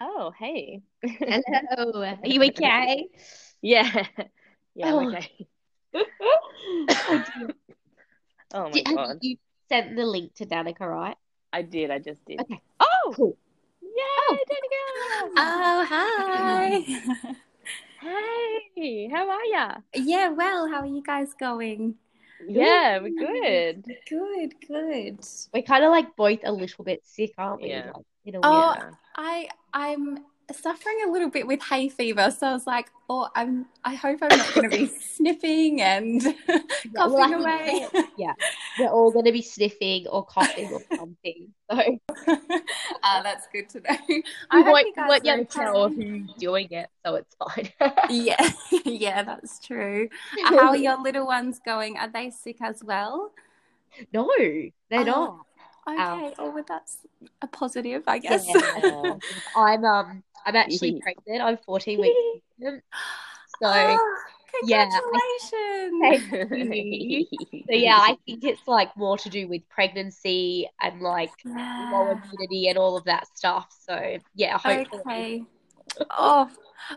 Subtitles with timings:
[0.00, 0.82] Oh, hey.
[1.02, 2.02] Hello.
[2.04, 3.06] Are you okay?
[3.62, 4.06] Yeah.
[4.78, 5.08] Yeah, Oh.
[5.08, 5.46] okay.
[5.94, 6.04] Oh,
[8.52, 9.16] oh my Did- God.
[9.22, 9.38] you
[9.70, 11.16] sent the link to Danica, right?
[11.50, 12.42] I did, I just did.
[12.42, 12.60] Okay.
[12.78, 13.38] Oh, Cool.
[13.80, 14.36] yay, oh.
[14.50, 15.30] Danica!
[15.38, 16.84] Oh, hi.
[18.76, 19.76] Hey, how are ya?
[19.94, 21.94] yeah, well, how are you guys going?
[22.46, 23.84] Yeah, we're good.
[24.10, 25.20] Good, good.
[25.54, 27.70] We're kind of like both a little bit sick, aren't we?
[27.70, 27.92] Yeah.
[27.94, 28.04] Like,
[28.34, 28.90] a Oh, Yeah.
[29.16, 30.18] I I'm
[30.52, 34.18] suffering a little bit with hay fever, so I was like, oh, I'm I hope
[34.22, 34.86] I'm not going to be
[35.16, 36.22] sniffing and
[36.96, 37.86] coughing well, away.
[37.90, 38.36] think
[38.78, 41.48] we're all going to be sniffing or coughing or something.
[41.70, 41.98] So
[43.02, 44.22] Ah, that's good to know.
[44.50, 47.70] I hope won't you guys let are you tell who's doing it, so it's fine.
[48.10, 48.50] Yeah,
[48.84, 50.08] yeah, that's true.
[50.44, 51.96] Uh, How are your little ones going?
[51.98, 53.32] Are they sick as well?
[54.12, 54.70] no, they're
[55.00, 55.45] Oh, not.
[55.88, 56.98] Okay, oh, well, that's
[57.42, 58.44] a positive, I guess.
[58.46, 59.14] Yeah.
[59.54, 61.42] I'm um I'm actually pregnant.
[61.42, 62.14] I'm 14 weeks
[62.58, 62.84] pregnant.
[63.62, 64.18] So Oh,
[64.60, 66.30] congratulations.
[66.30, 67.26] Thank you.
[67.30, 72.68] So yeah, I think it's like more to do with pregnancy and like low immunity
[72.68, 73.68] and all of that stuff.
[73.86, 75.00] So yeah, hopefully.
[75.06, 75.44] Okay.
[76.10, 76.50] Oh,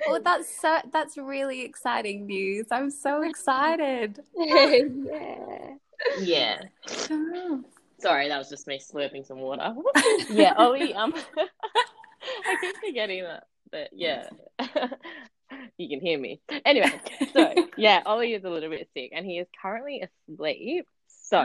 [0.09, 2.68] well, that's so, that's really exciting news.
[2.72, 4.20] I'm so excited.
[4.36, 5.76] yeah.
[6.20, 6.62] Yeah.
[7.09, 7.64] Oh.
[8.00, 9.73] Sorry, that was just me slurping some water.
[10.30, 14.30] yeah, Ollie, um, I keep forgetting that, but yeah,
[15.78, 16.39] you can hear me.
[16.66, 16.91] Anyway,
[17.33, 20.88] so yeah, Ollie is a little bit sick and he is currently asleep.
[21.08, 21.44] So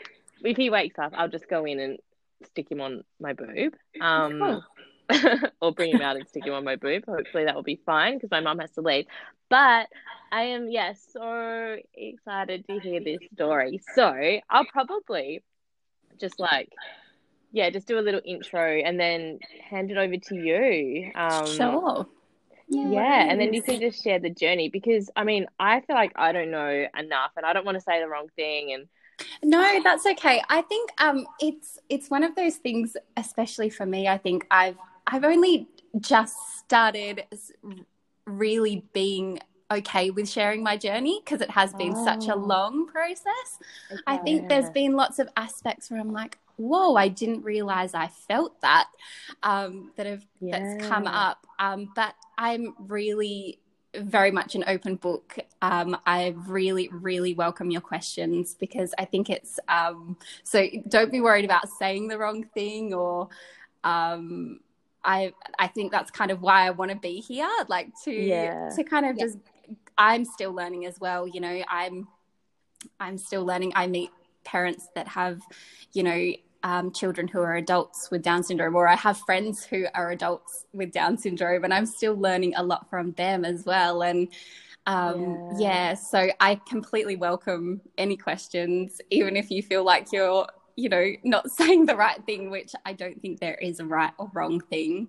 [0.44, 1.98] if he wakes up, I'll just go in and
[2.46, 3.74] stick him on my boob.
[4.00, 4.62] Um,
[5.60, 7.04] or bring him out and stick him on my boob.
[7.06, 9.06] Hopefully that will be fine because my mum has to leave.
[9.48, 9.88] But
[10.32, 13.80] I am, yeah, so excited to hear this story.
[13.94, 14.10] So
[14.48, 15.42] I'll probably
[16.22, 16.70] just like,
[17.52, 21.12] yeah, just do a little intro and then hand it over to you.
[21.14, 22.06] Um, Sure.
[22.68, 26.12] Yeah, and then you can just share the journey because I mean, I feel like
[26.16, 28.72] I don't know enough and I don't want to say the wrong thing.
[28.72, 28.88] And
[29.42, 30.42] No, that's okay.
[30.48, 34.08] I think um, it's it's one of those things, especially for me.
[34.08, 35.68] I think I've I've only
[36.00, 37.24] just started
[38.26, 39.38] really being
[39.72, 42.38] okay with sharing my journey because it has been such a Oh.
[42.38, 43.58] long process.
[44.06, 48.08] I think there's been lots of aspects where I'm like, whoa, I didn't realize I
[48.08, 48.88] felt that
[49.42, 51.46] um, that have that's come up.
[51.58, 53.58] Um, but I'm really
[53.94, 55.38] very much an open book.
[55.60, 60.66] Um, I really, really welcome your questions because I think it's um, so.
[60.88, 63.28] Don't be worried about saying the wrong thing or.
[63.84, 64.60] Um,
[65.04, 68.70] I I think that's kind of why I want to be here, like to Yeah.
[68.76, 69.24] to kind of Yeah.
[69.24, 69.38] just.
[69.98, 71.26] I'm still learning as well.
[71.26, 72.08] You know, I'm
[73.00, 73.72] I'm still learning.
[73.74, 74.10] I meet
[74.44, 75.40] parents that have,
[75.92, 76.32] you know,
[76.64, 80.66] um, children who are adults with Down syndrome, or I have friends who are adults
[80.72, 84.02] with Down syndrome, and I'm still learning a lot from them as well.
[84.02, 84.28] And
[84.86, 85.58] um, Yeah.
[85.58, 91.12] yeah, so I completely welcome any questions, even if you feel like you're, you know,
[91.24, 94.60] not saying the right thing, which I don't think there is a right or wrong
[94.60, 95.08] thing.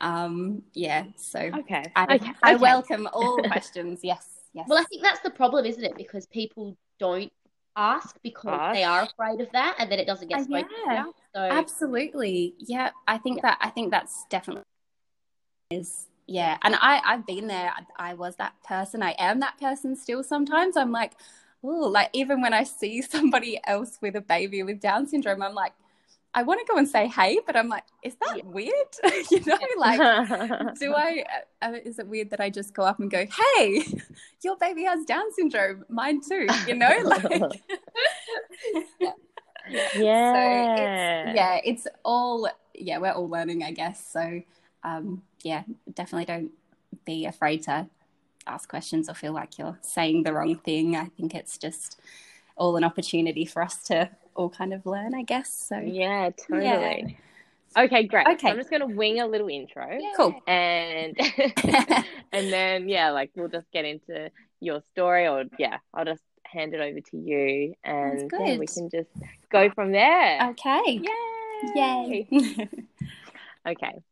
[0.00, 2.60] Um, yeah, so okay, I, okay, I okay.
[2.60, 4.00] welcome all questions.
[4.02, 4.66] Yes, yes.
[4.68, 5.96] Well, I think that's the problem, isn't it?
[5.96, 7.32] Because people don't
[7.76, 11.02] ask because they are afraid of that, and then it doesn't get Uh, spoken yeah.
[11.02, 11.14] about.
[11.34, 12.54] So Absolutely.
[12.58, 13.42] Yeah, I think Yeah.
[13.42, 14.64] that I think that's definitely
[15.70, 16.56] is yeah.
[16.62, 17.72] And I I've been there.
[17.98, 19.02] I, I was that person.
[19.02, 20.76] I am that person still sometimes.
[20.76, 21.12] I'm like,
[21.62, 25.54] oh, like even when I see somebody else with a baby with Down syndrome, I'm
[25.54, 25.72] like
[26.36, 28.44] I want to go and say hey, but I'm like, is that Yeah.
[28.44, 28.72] weird?
[29.30, 30.00] you know, like
[30.80, 31.24] do I
[31.62, 33.24] uh, is it weird that I just go up and go,
[33.56, 33.84] "Hey,
[34.42, 35.84] your baby has Down syndrome.
[35.88, 37.62] Mine too." You know, like
[39.96, 40.32] yeah.
[40.32, 44.42] so it's yeah it's all yeah we're all learning i guess so
[44.82, 45.62] um yeah
[45.94, 46.50] definitely don't
[47.06, 47.86] be afraid to
[48.46, 51.98] ask questions or feel like you're saying the wrong thing i think it's just
[52.56, 57.16] all an opportunity for us to all kind of learn i guess so Yeah, totally.
[57.76, 58.24] Okay, great.
[58.28, 58.46] Okay.
[58.46, 59.98] So I'm just gonna wing a little intro.
[60.16, 61.18] cool And
[62.32, 64.30] and then yeah, like we'll just get into
[64.60, 68.66] your story or yeah, I'll just hand it over to you and Sounds yeah, we
[68.66, 69.10] can just
[69.50, 70.50] go from there.
[70.50, 72.28] okay Yay.
[72.30, 72.68] yay
[73.66, 74.02] Okay.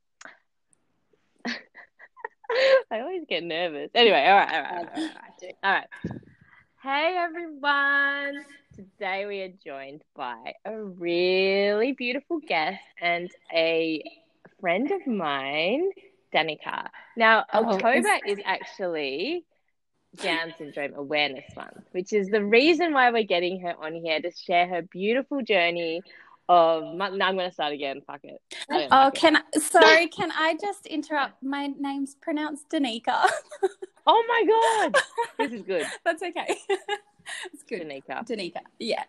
[2.90, 3.90] I always get nervous.
[3.94, 5.54] Anyway, all right, all right, all right, all right.
[5.62, 5.86] All right.
[6.82, 8.44] Hey everyone.
[8.74, 14.02] Today we are joined by a really beautiful guest and a
[14.60, 15.90] friend of mine,
[16.34, 16.88] Danica.
[17.16, 19.44] Now, Oh, October is- is actually
[20.16, 24.30] Down Syndrome Awareness Month, which is the reason why we're getting her on here to
[24.32, 26.02] share her beautiful journey
[26.52, 28.02] of my, no, I'm gonna start again.
[28.06, 28.40] Fuck it.
[28.70, 29.18] Oh, like it.
[29.18, 31.42] can I, sorry, can I just interrupt?
[31.42, 33.28] My name's pronounced Danica.
[34.04, 34.96] Oh my god,
[35.38, 36.56] this is good, That's okay.
[37.52, 37.82] it's good.
[37.82, 38.26] Danica.
[38.26, 38.62] Danica.
[38.80, 39.04] Yeah.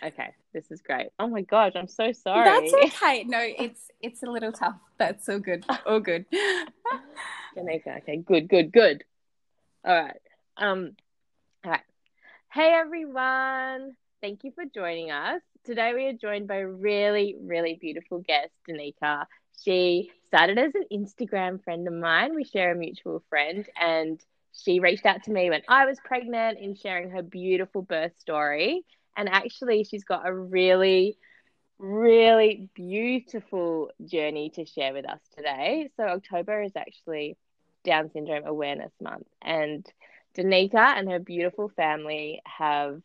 [0.00, 1.08] Okay, this is great.
[1.18, 2.44] Oh my gosh, I'm so sorry.
[2.44, 3.24] That's okay.
[3.24, 4.76] No, it's it's a little tough.
[4.96, 5.64] That's all good.
[5.84, 6.24] All good.
[7.56, 7.96] Jamaica.
[8.02, 9.02] Okay, good, good, good.
[9.84, 10.20] All right.
[10.56, 10.92] Um,
[11.64, 11.80] all right.
[12.52, 13.96] Hey everyone.
[14.20, 15.42] Thank you for joining us.
[15.64, 19.26] Today we are joined by a really, really beautiful guest, Danica.
[19.62, 22.34] She started as an Instagram friend of mine.
[22.34, 24.20] We share a mutual friend, and
[24.52, 28.84] she reached out to me when I was pregnant in sharing her beautiful birth story.
[29.16, 31.16] And actually, she's got a really,
[31.78, 35.90] really beautiful journey to share with us today.
[35.96, 37.36] So, October is actually
[37.84, 39.86] Down Syndrome Awareness Month, and
[40.36, 43.00] Danica and her beautiful family have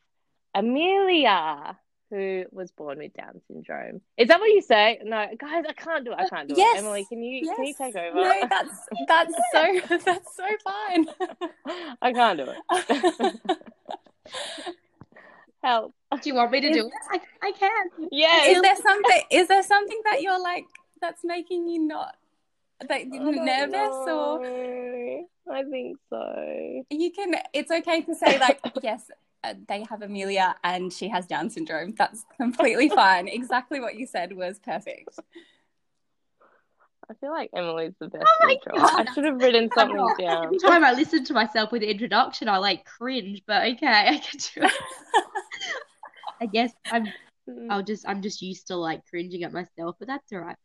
[0.56, 1.78] Amelia,
[2.10, 4.02] who was born with Down syndrome.
[4.18, 5.00] Is that what you say?
[5.04, 6.18] No, guys, I can't do it.
[6.18, 6.78] I can't do Yes.
[6.78, 6.80] it.
[6.80, 8.16] Emily, can you can you take over?
[8.16, 11.06] No, that's that's so that's so fine.
[12.02, 13.36] I can't do it.
[15.64, 15.94] Help.
[16.22, 16.94] Do you want me to do it?
[17.12, 17.88] I, I can.
[18.12, 18.56] Yes.
[18.56, 20.66] is there something is there something that you're like
[21.02, 22.16] that's making you not
[22.82, 25.26] that I you're don't nervous or.
[25.52, 26.84] I think so.
[26.90, 31.08] you can it's okay to say like yes uh, Uh, they have amelia and she
[31.08, 35.20] has down syndrome that's completely fine exactly what you said was perfect
[37.10, 38.58] I feel like Emily's the best Oh my.
[38.66, 39.08] God.
[39.08, 40.46] I should have written something down.
[40.46, 44.18] Every time I listen to myself with the introduction, I like cringe, but okay, I
[44.18, 44.72] can do it.
[46.42, 47.06] I guess I'm
[47.50, 47.68] mm.
[47.70, 50.58] I'll just I'm just used to like cringing at myself, but that's all right.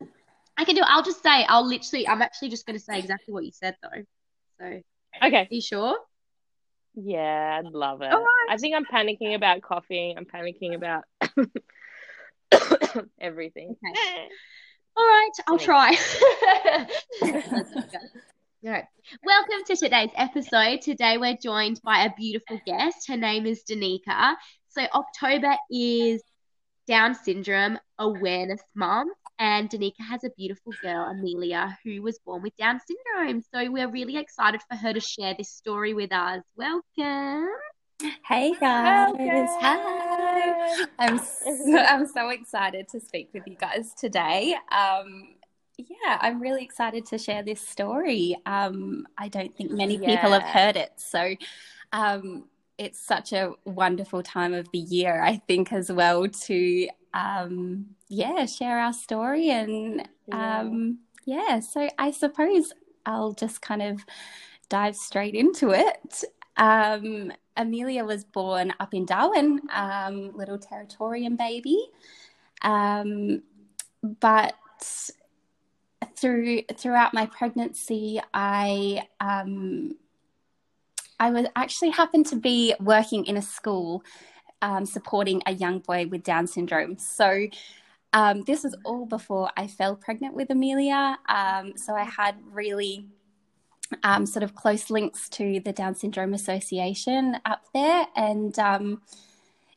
[0.57, 0.87] I can do it.
[0.87, 4.03] I'll just say I'll literally I'm actually just gonna say exactly what you said though.
[4.59, 4.81] So
[5.21, 5.47] are Okay.
[5.49, 5.97] you sure?
[6.95, 8.07] Yeah, I'd love it.
[8.07, 8.47] Right.
[8.49, 10.15] I think I'm panicking about coughing.
[10.17, 11.03] I'm panicking about
[13.19, 13.75] everything.
[13.89, 14.27] Okay.
[14.95, 15.89] All right, I'll try.
[17.23, 18.85] All right.
[19.25, 20.81] Welcome to today's episode.
[20.81, 23.07] Today we're joined by a beautiful guest.
[23.07, 24.35] Her name is Danica.
[24.69, 26.21] So October is
[26.87, 32.55] Down Syndrome Awareness Month, and Danica has a beautiful girl, Amelia, who was born with
[32.57, 33.41] Down syndrome.
[33.53, 36.41] So we're really excited for her to share this story with us.
[36.55, 37.47] Welcome.
[38.27, 39.49] hey guys.
[39.59, 40.85] Hi.
[40.99, 44.55] I'm so, i'm so excited to speak with you guys today.
[44.71, 45.35] Um
[45.77, 48.35] yeah i'm really excited to share this story.
[48.45, 50.91] Um i don't think many people have heard it.
[50.97, 51.35] So
[51.91, 52.45] um
[52.77, 58.45] it's such a wonderful time of the year i think as well to um yeah
[58.45, 60.59] share our story and Yeah.
[60.61, 62.73] um yeah so i suppose
[63.05, 64.05] i'll just kind of
[64.69, 66.23] dive straight into it
[66.57, 71.77] um Amelia was born up in Darwin, um, little Territorian baby.
[72.61, 73.43] Um,
[74.01, 74.55] but
[76.15, 79.97] through throughout my pregnancy, I um,
[81.19, 84.03] I was actually happened to be working in a school
[84.63, 86.97] um, supporting a young boy with Down syndrome.
[86.97, 87.47] So
[88.13, 91.19] um, this was all before I fell pregnant with Amelia.
[91.27, 93.05] Um, so I had really
[94.03, 98.07] um, sort of close links to the Down Syndrome Association up there.
[98.15, 99.01] And um,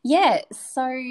[0.02, 1.02] yeah, so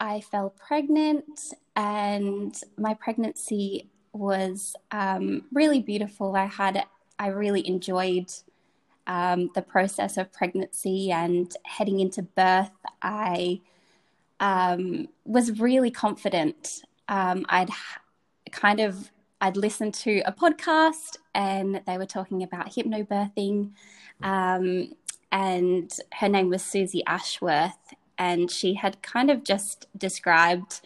[0.00, 6.34] I fell pregnant, and my pregnancy was um, really beautiful.
[6.34, 6.84] I had,
[7.18, 8.30] I really enjoyed
[9.06, 12.70] um, the process of pregnancy and heading into birth.
[13.02, 13.60] I
[14.40, 16.82] um, was really confident.
[17.08, 17.70] Um, I'd
[18.50, 23.72] kind of I'd listened to a podcast and they were talking about hypnobirthing.
[24.22, 24.94] Um,
[25.30, 27.94] and her name was Susie Ashworth.
[28.16, 30.80] And she had kind of just described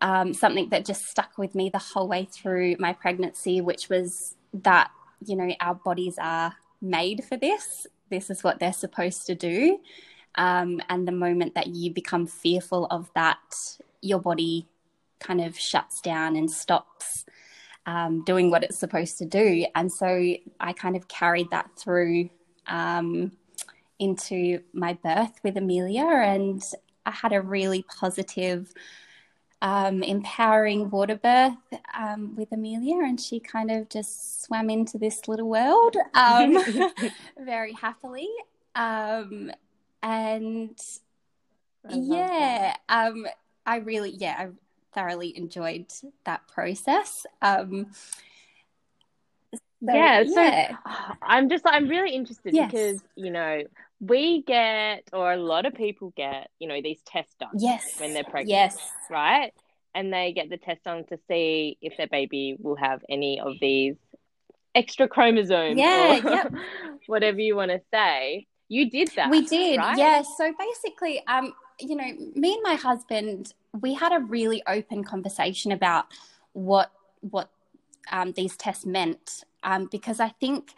[0.00, 4.34] um, something that just stuck with me the whole way through my pregnancy, which was
[4.52, 4.90] that,
[5.24, 7.86] you know, our bodies are made for this.
[8.08, 9.78] This is what they're supposed to do.
[10.36, 13.38] Um, and the moment that you become fearful of that,
[14.00, 14.68] your body
[15.18, 17.24] kind of shuts down and stops
[17.86, 19.66] um, doing what it's supposed to do.
[19.74, 20.06] And so
[20.60, 22.30] I kind of carried that through
[22.66, 23.32] um,
[23.98, 26.62] into my birth with Amelia, and
[27.04, 28.72] I had a really positive,
[29.62, 31.54] um, empowering water birth
[31.98, 36.56] um, with Amelia, and she kind of just swam into this little world um,
[37.38, 38.28] very happily.
[38.74, 39.50] Um,
[40.02, 40.78] and
[41.88, 43.26] yeah, um,
[43.66, 44.48] I really, yeah, I
[44.94, 45.86] thoroughly enjoyed
[46.24, 47.26] that process.
[47.42, 47.88] Um,
[49.54, 49.58] so,
[49.94, 50.76] Yeah, so-
[51.22, 52.70] I'm just I'm really interested Yes.
[52.70, 53.62] because you know
[54.00, 58.14] we get or a lot of people get you know these tests done yes, when
[58.14, 58.78] they're pregnant, yes,
[59.10, 59.52] right?
[59.94, 63.54] and they get the test on to see if their baby will have any of
[63.60, 63.96] these
[64.74, 66.52] extra chromosomes Yeah, yep.
[67.06, 68.46] whatever you want to say.
[68.68, 69.30] You did that.
[69.30, 69.98] We did, right?
[69.98, 70.22] yeah.
[70.22, 75.72] So basically, um, you know, me and my husband, we had a really open conversation
[75.72, 76.06] about
[76.52, 77.50] what what
[78.12, 80.72] um, these tests meant, um, because I think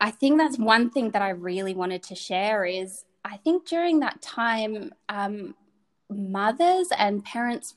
[0.00, 4.00] I think that's one thing that I really wanted to share is I think during
[4.00, 5.54] that time, um,
[6.10, 7.74] mothers and parents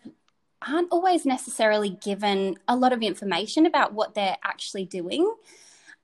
[0.67, 5.33] aren't always necessarily given a lot of information about what they're actually doing.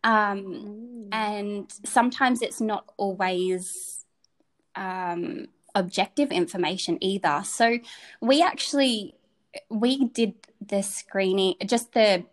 [0.04, 1.10] Um, Mm.
[1.12, 4.06] and sometimes it's not always
[4.76, 7.42] um, objective information either.
[7.44, 7.80] So
[8.22, 9.16] we actually
[9.70, 10.34] we did
[10.66, 12.26] the screening, just the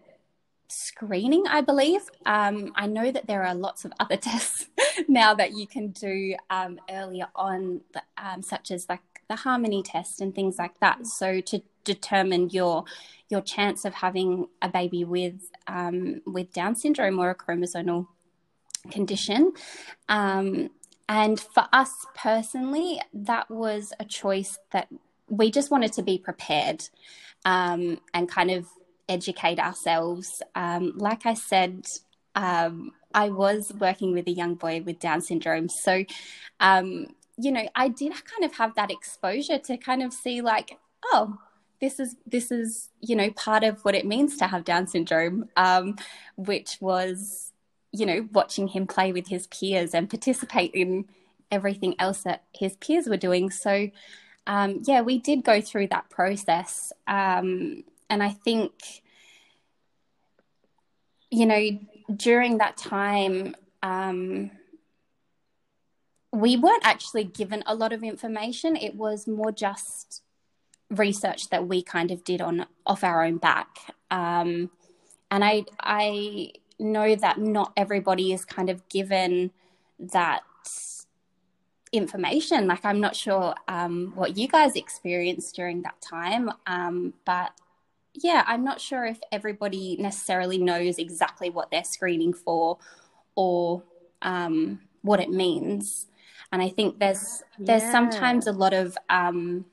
[0.73, 2.03] screening, I believe.
[2.27, 4.67] Um, I know that there are lots of other tests
[5.09, 7.83] now that you can do um, earlier on,
[8.19, 11.07] um, such as like the harmony test and things like that.
[11.07, 12.85] So to determine your
[13.29, 18.09] your chance of having a baby with um, with Down syndrome or a chromosomal
[18.91, 19.53] condition.
[20.09, 20.71] Um,
[21.09, 24.89] and for us personally, that was a choice that
[25.29, 26.89] we just wanted to be prepared
[27.45, 28.67] um, and kind of
[29.13, 30.43] educate ourselves.
[30.55, 31.87] Um, like I said,
[32.35, 35.69] um, I was working with a young boy with Down syndrome.
[35.69, 36.05] So,
[36.61, 40.79] um, you know, I did kind of have that exposure to kind of see, like,
[41.13, 41.39] oh,
[41.81, 45.49] this is this is you know part of what it means to have Down syndrome,
[45.57, 45.97] um,
[46.37, 47.53] which was
[47.91, 51.07] you know watching him play with his peers and participate in
[51.51, 53.51] everything else that his peers were doing.
[53.51, 53.91] So
[54.47, 59.02] um, yeah, we did go through that process, um, and I think
[61.33, 61.79] you know
[62.15, 63.57] during that time.
[63.83, 64.53] Um,
[66.35, 68.75] we weren't actually given a lot of information.
[68.77, 70.23] It was more just
[70.89, 73.69] research that we kind of did on off our own back.
[74.11, 74.71] Um,
[75.31, 79.51] and I I know that not everybody is kind of given
[79.99, 80.43] that
[81.93, 82.67] information.
[82.67, 87.53] Like I'm not sure um, what you guys experienced during that time, um, but
[88.15, 92.79] yeah, I'm not sure if everybody necessarily knows exactly what they're screening for
[93.35, 93.83] or
[94.23, 96.07] um, what it means.
[96.53, 97.91] And I think there's there's Yeah.
[97.91, 99.65] sometimes a lot of um,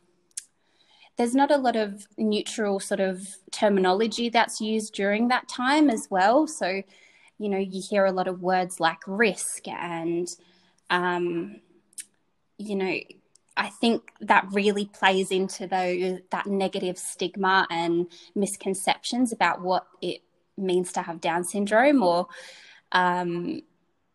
[1.18, 6.08] there's not a lot of neutral sort of terminology that's used during that time as
[6.10, 6.48] well.
[6.48, 6.82] So,
[7.38, 10.34] you know, you hear a lot of words like risk and,
[10.90, 11.60] um,
[12.58, 12.98] you know,
[13.60, 20.22] I think that really plays into those that negative stigma and misconceptions about what it
[20.58, 22.28] means to have Down syndrome or
[22.92, 23.62] um,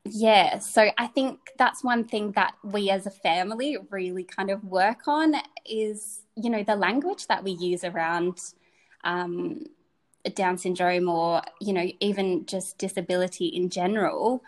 [0.06, 4.62] yeah, so I think that's one thing that we as a family really kind of
[4.64, 5.34] work on
[5.64, 8.38] is, you know, the language that we use around
[9.02, 9.64] um,
[10.34, 14.42] Down syndrome or, you know, even just disability in general.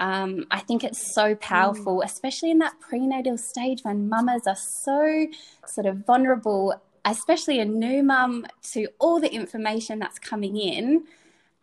[0.00, 5.26] Um, I think it's so powerful, especially in that prenatal stage when mamas are so
[5.66, 11.04] sort of vulnerable, especially a new mum, to all the information that's coming in.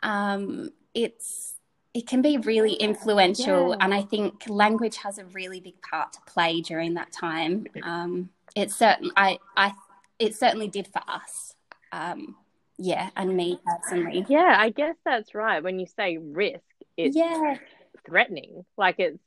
[0.04, 1.56] Um, it's
[1.94, 3.78] it can be really influential Yeah.
[3.82, 7.66] and i think language has a really big part to play during that time.
[7.84, 9.74] Um, it certain i i
[10.20, 11.56] it certainly did for us.
[11.92, 12.36] Um,
[12.78, 14.26] yeah and me personally.
[14.30, 15.62] Yeah, I guess that's right.
[15.64, 16.62] When you say risk,
[16.96, 17.58] it's yeah
[18.06, 18.66] threatening.
[18.78, 19.20] Like it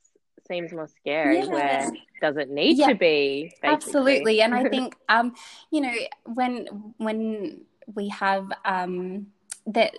[0.48, 1.38] seems more scary.
[1.38, 1.46] Yeah.
[1.46, 2.88] Where does it need Yeah.
[2.88, 3.52] to be?
[3.62, 3.68] basically.
[3.68, 5.34] absolutely and i think um
[5.70, 5.94] you know
[6.34, 6.66] when
[6.98, 7.62] when
[7.94, 9.26] we have um
[9.66, 9.92] that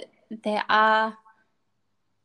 [0.43, 1.17] there are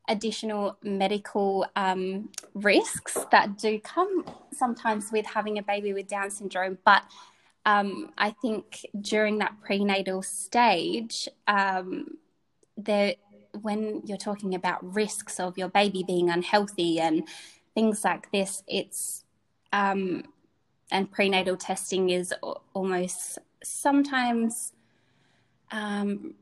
[0.08, 6.78] additional medical um, risks that do come sometimes with having a baby with down syndrome
[6.84, 7.02] but
[7.66, 12.16] um, i think during that prenatal stage um,
[12.76, 13.14] there
[13.62, 17.26] when you're talking about risks of your baby being unhealthy and
[17.74, 19.24] things like this it's
[19.72, 20.24] um,
[20.90, 22.32] and prenatal testing is
[22.74, 24.72] almost sometimes
[25.70, 26.34] um,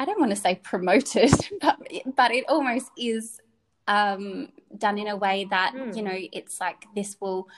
[0.00, 1.78] I don't want to say promoted, but
[2.16, 3.40] but it almost is
[3.86, 5.92] um, done in a way that Hmm.
[5.96, 7.48] you know it's like this will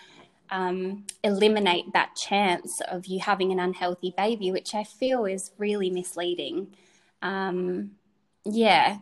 [0.51, 5.91] um, eliminate that chance of you having an unhealthy baby, which I feel is really
[5.91, 6.75] misleading.
[7.23, 7.93] Um,
[8.45, 8.99] yeah,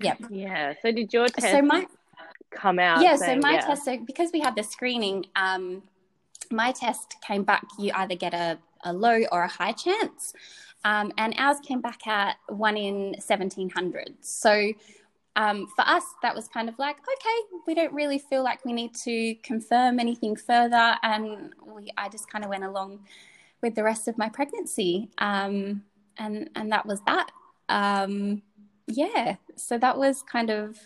[0.00, 0.16] yeah.
[0.28, 0.74] Yeah.
[0.82, 1.86] So did your test So my
[2.50, 3.02] come out?
[3.02, 5.82] yeah, so my yeah, test, so because we had the screening, um,
[6.50, 10.32] my test came back, you either get a, a low or a high chance.
[10.84, 14.14] Um, and ours came back at one in 1700.
[14.20, 14.72] So
[15.36, 18.72] um, for us, that was kind of like, okay, we don't really feel like we
[18.72, 20.96] need to confirm anything further.
[21.02, 23.00] And we, I just kind of went along
[23.62, 25.10] with the rest of my pregnancy.
[25.18, 25.82] Um,
[26.16, 27.30] and and that was that.
[27.68, 28.42] Um,
[28.88, 30.78] yeah, so that was kind of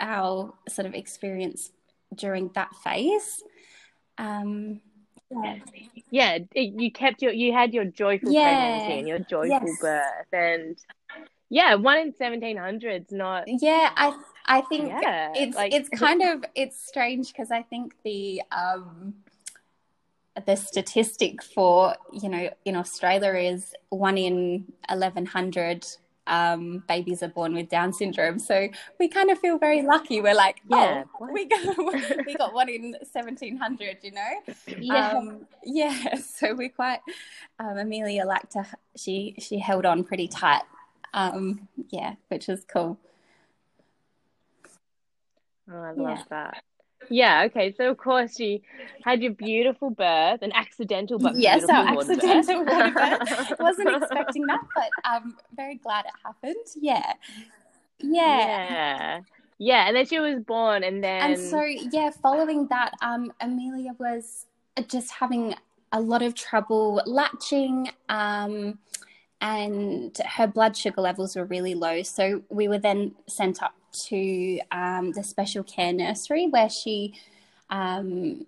[0.00, 1.70] our sort of experience
[2.14, 3.42] during that phase.
[4.18, 4.80] Um,
[5.30, 5.58] yeah,
[6.10, 8.78] yeah you kept your you had your joyful yeah.
[8.78, 9.80] pregnancy and your joyful yes.
[9.80, 10.78] birth, and
[11.50, 13.12] yeah, one in seventeen hundreds.
[13.12, 17.62] Not yeah, I I think yeah, it's like, it's kind of it's strange because I
[17.62, 19.14] think the um
[20.46, 25.86] the statistic for you know in Australia is one in eleven hundred
[26.26, 28.38] um, babies are born with Down syndrome.
[28.38, 30.20] So we kind of feel very lucky.
[30.20, 31.76] We're like, yeah, oh, we got
[32.26, 33.98] we got one in seventeen hundred.
[34.02, 34.30] You know,
[34.78, 36.16] yeah, um, yeah.
[36.34, 37.00] So we're quite
[37.58, 38.66] um, Amelia liked to
[38.96, 40.62] she she held on pretty tight.
[41.12, 42.98] Um, yeah, which is cool.
[45.70, 46.22] Oh, I love yeah.
[46.30, 46.64] that.
[47.10, 47.74] Yeah, okay.
[47.76, 48.60] So of course you
[49.04, 53.56] had your beautiful birth, an accidental but yes, our accidental water birth.
[53.60, 56.64] Wasn't expecting that, but I'm very glad it happened.
[56.80, 57.12] Yeah.
[57.98, 58.46] Yeah.
[58.70, 59.20] Yeah.
[59.58, 63.94] Yeah, and then she was born and then And so yeah, following that, um Amelia
[63.98, 64.46] was
[64.88, 65.54] just having
[65.92, 68.78] a lot of trouble latching, um
[69.40, 72.02] and her blood sugar levels were really low.
[72.02, 73.74] So we were then sent up
[74.06, 77.14] to um, the special care nursery where she
[77.70, 78.46] um,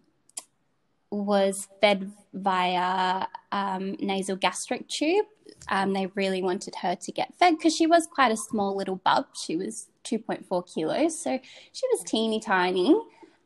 [1.11, 5.27] was fed via um, nasal gastric tube.
[5.69, 8.97] Um, they really wanted her to get fed because she was quite a small little
[8.97, 9.27] bub.
[9.35, 11.39] She was 2.4 kilos, so
[11.73, 12.97] she was teeny tiny.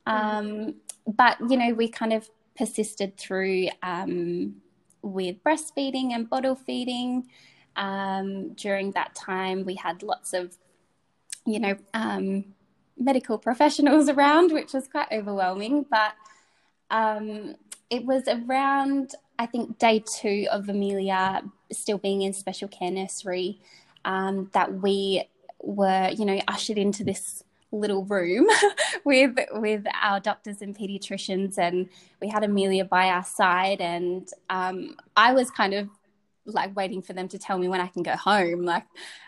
[0.06, 0.74] Um,
[1.06, 4.56] but, you know, we kind of persisted through um,
[5.02, 7.28] with breastfeeding and bottle feeding.
[7.76, 10.58] Um, during that time, we had lots of
[11.46, 12.44] you know, um,
[12.98, 15.86] medical professionals around, which was quite overwhelming.
[15.90, 16.14] But
[16.90, 17.56] um,
[17.88, 21.42] it was around, I think, day two of Amelia
[21.72, 23.58] still being in special care nursery
[24.04, 25.24] um, that we
[25.62, 28.48] were, you know, ushered into this little room
[29.04, 31.88] with with our doctors and pediatricians and
[32.20, 35.88] we had Amelia by our side and um, I was kind of
[36.54, 38.64] like waiting for them to tell me when I can go home.
[38.64, 38.84] Like,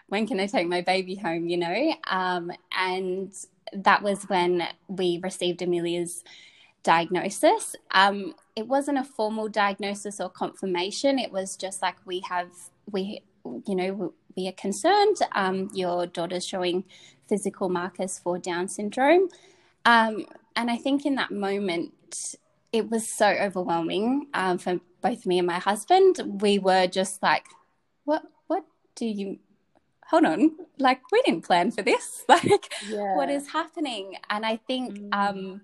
[0.08, 1.94] when can I take my baby home, you know?
[2.10, 3.32] Um, and
[3.72, 6.22] that was when we received Amelia's
[6.82, 7.74] diagnosis.
[7.92, 11.18] Um, it wasn't a formal diagnosis or confirmation.
[11.18, 12.50] It was just like we have,
[12.90, 13.22] we,
[13.66, 15.16] you know, we are concerned.
[15.32, 16.84] Um, your daughter's showing
[17.28, 19.28] physical markers for Down syndrome.
[19.84, 21.92] Um, and I think in that moment,
[22.72, 26.40] it was so overwhelming um, for both me and my husband.
[26.40, 27.46] We were just like,
[28.04, 28.22] "What?
[28.46, 29.38] What do you?
[30.08, 30.52] Hold on!
[30.78, 32.24] Like we didn't plan for this.
[32.28, 33.16] Like, yeah.
[33.16, 35.08] what is happening?" And I think mm.
[35.12, 35.62] um,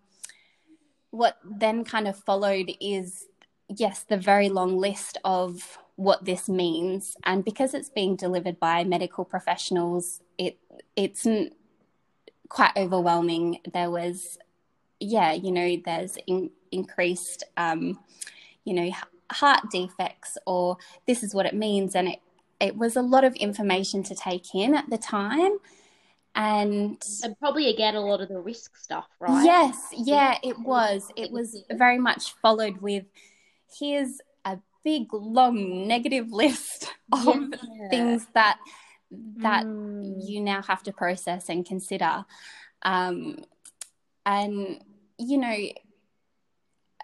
[1.11, 3.27] what then kind of followed is
[3.69, 8.85] yes, the very long list of what this means, and because it's being delivered by
[8.85, 10.59] medical professionals, it
[10.97, 11.27] it's
[12.49, 13.61] quite overwhelming.
[13.73, 14.39] There was,
[15.01, 17.99] yeah, you know, there's in, increased, um,
[18.65, 18.91] you know,
[19.31, 21.95] heart defects, or this is what it means.
[21.95, 22.21] And it,
[22.61, 25.59] it was a lot of information to take in at the time.
[26.35, 29.45] And, and probably again a lot of the risk stuff, right?
[29.45, 31.11] Yes, yeah, it was.
[31.17, 33.05] It was very much followed with
[33.79, 37.89] here's a big long negative list of yeah.
[37.91, 38.59] things that
[39.39, 40.17] that mm.
[40.23, 42.25] you now have to process and consider.
[42.83, 43.45] Um,
[44.25, 44.85] and
[45.19, 45.57] you know,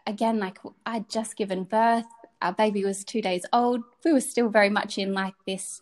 [0.07, 2.07] again, like I'd just given birth,
[2.43, 3.83] our baby was two days old.
[4.05, 5.81] We were still very much in like this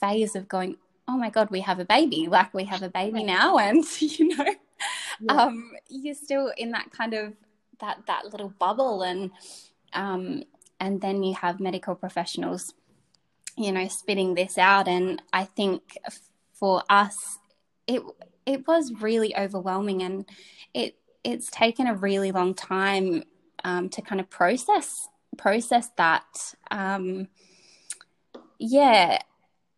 [0.00, 0.76] phase of going,
[1.08, 2.26] oh my God, we have a baby.
[2.28, 3.58] Like we have a baby now.
[3.58, 4.54] And, you know,
[5.20, 5.32] yeah.
[5.32, 7.32] um, you're still in that kind of
[7.80, 9.02] that, that little bubble.
[9.02, 9.30] And,
[9.92, 10.44] um,
[10.78, 12.74] and then you have medical professionals,
[13.56, 14.88] you know, spitting this out.
[14.88, 15.96] And I think
[16.52, 17.38] for us,
[17.86, 18.02] it,
[18.44, 20.28] it was really overwhelming and
[20.74, 23.24] it, it's taken a really long time
[23.64, 26.54] um, to kind of process process that.
[26.70, 27.28] Um,
[28.58, 29.20] yeah,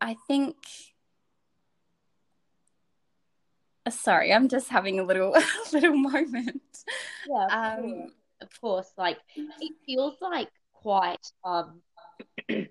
[0.01, 0.57] I think.
[3.85, 5.35] Uh, sorry, I'm just having a little
[5.72, 6.62] little moment.
[7.29, 8.11] Yeah, of, um, course.
[8.42, 8.92] of course.
[8.99, 11.81] Like it feels like quite um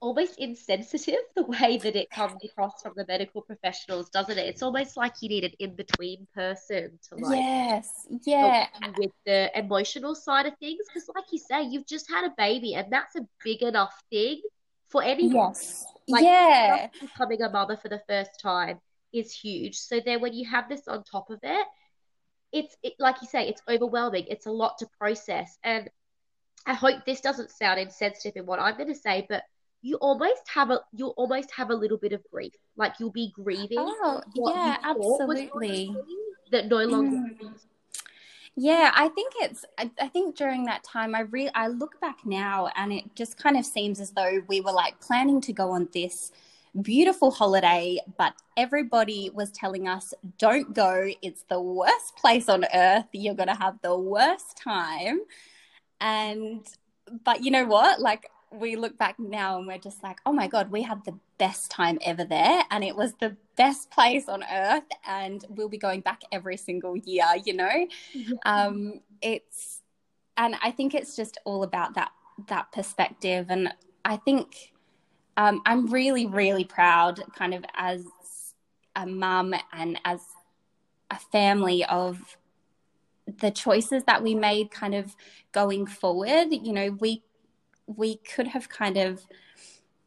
[0.00, 4.46] almost insensitive the way that it comes across from the medical professionals, doesn't it?
[4.46, 9.50] It's almost like you need an in between person to like yes, yeah, with the
[9.58, 13.16] emotional side of things because, like you say, you've just had a baby, and that's
[13.16, 14.40] a big enough thing
[14.88, 15.48] for anyone.
[15.48, 18.80] Yes, like, yeah, becoming a mother for the first time
[19.12, 19.76] is huge.
[19.76, 21.66] So then, when you have this on top of it,
[22.52, 24.26] it's it, like you say, it's overwhelming.
[24.28, 25.90] It's a lot to process, and
[26.66, 29.42] I hope this doesn't sound insensitive in what I'm going to say, but
[29.82, 32.54] you almost have a you'll almost have a little bit of grief.
[32.76, 33.78] Like you'll be grieving.
[33.78, 35.94] Oh, yeah, absolutely.
[36.50, 37.50] That no longer mm.
[38.60, 39.64] Yeah, I think it's.
[39.78, 43.38] I, I, think during that time, I re I look back now, and it just
[43.38, 46.32] kind of seems as though we were like planning to go on this
[46.82, 51.08] beautiful holiday, but everybody was telling us, "Don't go.
[51.22, 53.06] It's the worst place on earth.
[53.12, 55.20] You're gonna have the worst time."
[56.00, 56.66] And,
[57.24, 58.00] but you know what?
[58.00, 61.18] Like we look back now and we're just like, oh my God, we had the
[61.38, 62.62] best time ever there.
[62.70, 64.84] And it was the best place on earth.
[65.06, 67.86] And we'll be going back every single year, you know?
[68.12, 68.36] Yeah.
[68.46, 69.82] Um, it's,
[70.36, 72.10] and I think it's just all about that,
[72.48, 73.46] that perspective.
[73.48, 74.72] And I think
[75.36, 78.04] um, I'm really, really proud, kind of as
[78.96, 80.20] a mum and as
[81.10, 82.36] a family of
[83.40, 85.14] the choices that we made kind of
[85.52, 87.22] going forward you know we
[87.96, 89.26] we could have kind of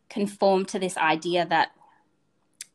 [0.09, 1.71] conformed to this idea that,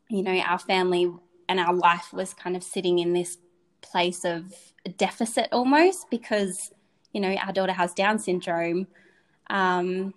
[0.09, 1.11] you know, our family
[1.47, 3.37] and our life was kind of sitting in this
[3.81, 4.53] place of
[4.97, 6.71] deficit almost because,
[7.13, 8.87] you know, our daughter has Down syndrome.
[9.49, 10.13] Um,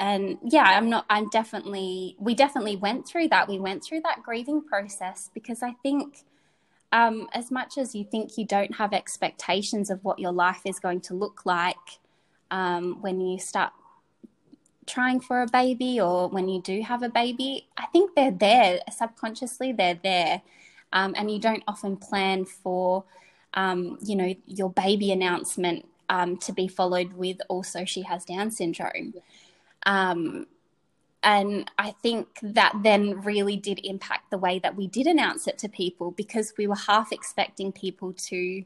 [0.00, 3.48] and yeah, I'm not, I'm definitely, we definitely went through that.
[3.48, 6.24] We went through that grieving process because I think.
[6.90, 10.80] Um, as much as you think you don't have expectations of what your life is
[10.80, 11.76] going to look like
[12.50, 13.74] um, when you start
[14.88, 18.80] trying for a baby or when you do have a baby, I think they're there
[18.90, 20.42] subconsciously, they're there.
[20.92, 23.04] Um, and you don't often plan for,
[23.54, 28.50] um, you know, your baby announcement um, to be followed with also she has Down
[28.50, 29.14] syndrome.
[29.84, 30.46] Um,
[31.22, 35.58] and I think that then really did impact the way that we did announce it
[35.58, 38.64] to people because we were half expecting people to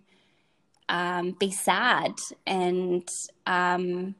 [0.89, 2.13] um, be sad
[2.47, 3.09] and
[3.47, 4.15] um,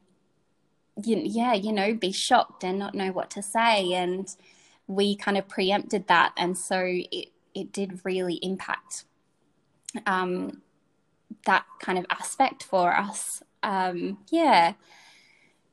[1.01, 3.93] you, yeah, you know, be shocked and not know what to say.
[3.93, 4.27] And
[4.87, 6.33] we kind of preempted that.
[6.37, 9.05] And so it, it did really impact
[10.05, 10.61] um,
[11.45, 13.41] that kind of aspect for us.
[13.63, 14.73] Um, yeah.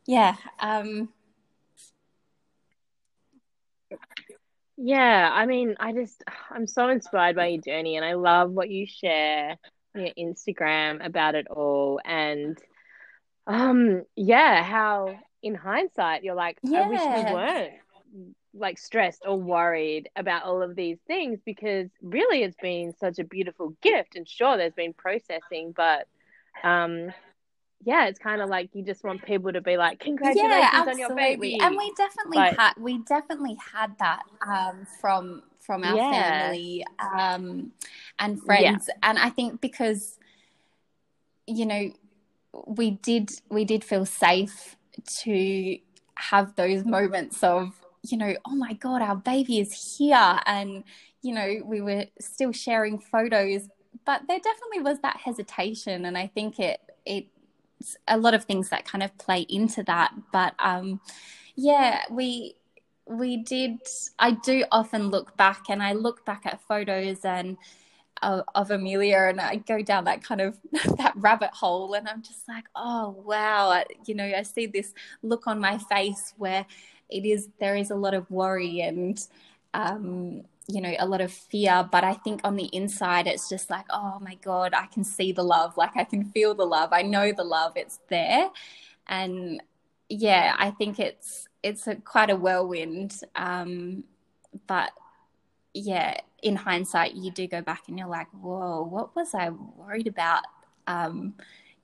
[0.07, 0.37] Yeah.
[0.59, 1.11] Um,
[4.77, 5.31] yeah.
[5.33, 8.87] I mean, I just, I'm so inspired by your journey and I love what you
[8.87, 9.59] share
[9.95, 12.01] on your Instagram about it all.
[12.05, 12.59] And,
[13.47, 16.83] um, yeah, how in hindsight you're like, yeah.
[16.83, 17.73] I wish we weren't
[18.55, 23.25] like stressed or worried about all of these things because really it's been such a
[23.25, 26.09] beautiful gift and sure there's been processing but
[26.65, 27.13] um
[27.85, 30.99] yeah it's kind of like you just want people to be like congratulations yeah, on
[30.99, 35.97] your baby and we definitely but, had we definitely had that um from from our
[35.97, 36.11] yeah.
[36.11, 37.71] family um
[38.19, 39.09] and friends yeah.
[39.09, 40.19] and i think because
[41.47, 41.91] you know
[42.67, 45.79] we did we did feel safe to
[46.15, 50.39] have those moments of you know oh my god our baby is here.
[50.47, 50.85] And
[51.23, 53.69] you know we were still sharing photos
[54.07, 56.05] but there definitely was that hesitation.
[56.05, 57.27] And i think it it
[58.09, 60.13] a lot of things that kind of play into that.
[60.33, 61.01] But um
[61.57, 62.55] yeah we
[63.07, 63.79] we did
[64.19, 67.57] i do often look back and i look back at photos and
[68.23, 70.59] of, of Amelia and I go down that kind of
[70.99, 74.93] that rabbit hole and I'm just like, oh wow, I, you know, I see this
[75.23, 76.67] look on my face where
[77.09, 79.27] it is there is a lot of worry and
[79.75, 83.71] um, you know a lot of fear but i think on the inside it's just
[83.71, 86.91] like oh my god i can see the love like i can feel the love
[86.93, 88.49] i know the love it's there.
[89.09, 89.61] And
[90.09, 94.05] yeah i think it's it's a, quite a whirlwind um,
[94.69, 94.93] but
[95.75, 100.07] yeah, in hindsight, you do go back and you're like, whoa, what was I worried
[100.07, 100.43] about?
[100.87, 101.35] Um,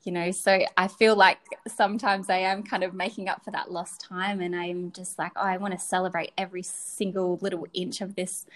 [0.05, 3.73] you know, so I feel like sometimes I am kind of making up for that
[3.73, 8.01] lost time, and I'm just like, oh, I want to celebrate every single little inch
[8.01, 8.47] of this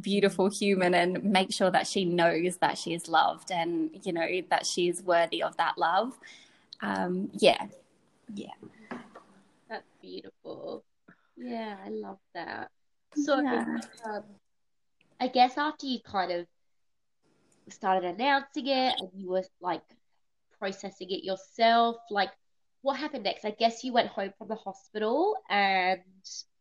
[0.00, 4.26] beautiful human and make sure that she knows that she is loved and you know
[4.50, 6.18] that she is worthy of that love.
[6.80, 7.66] Um, yeah,
[8.34, 8.54] yeah,
[9.68, 10.82] that's beautiful.
[11.36, 12.70] Yeah, I love that.
[13.14, 13.78] So, yeah.
[14.06, 14.22] um,
[15.20, 16.46] I guess after you kind of
[17.68, 19.82] started announcing it and you were like
[20.58, 22.30] processing it yourself, like
[22.82, 23.44] what happened next?
[23.44, 26.00] I guess you went home from the hospital and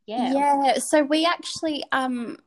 [0.07, 0.31] yeah.
[0.33, 0.77] Yeah.
[0.79, 2.37] So we actually um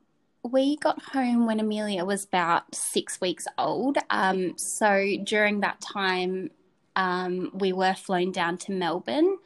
[0.42, 3.98] we got home when Amelia was about six weeks old.
[4.10, 6.50] Um so during that time
[6.96, 9.36] um we were flown down to Melbourne.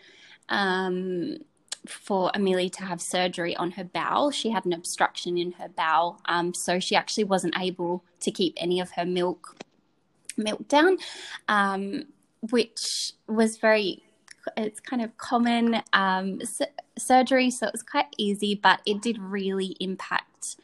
[0.48, 1.38] Um
[1.86, 4.30] for Amelia to have surgery on her bowel.
[4.30, 8.54] She had an obstruction in her bowel, um, so she actually wasn't able to keep
[8.56, 9.56] any of her milk
[10.36, 10.96] milk down,
[11.48, 12.04] um,
[12.50, 14.02] which was very
[14.56, 16.40] it's kind of common um,
[16.98, 20.56] surgery, so it was quite easy, but it did really impact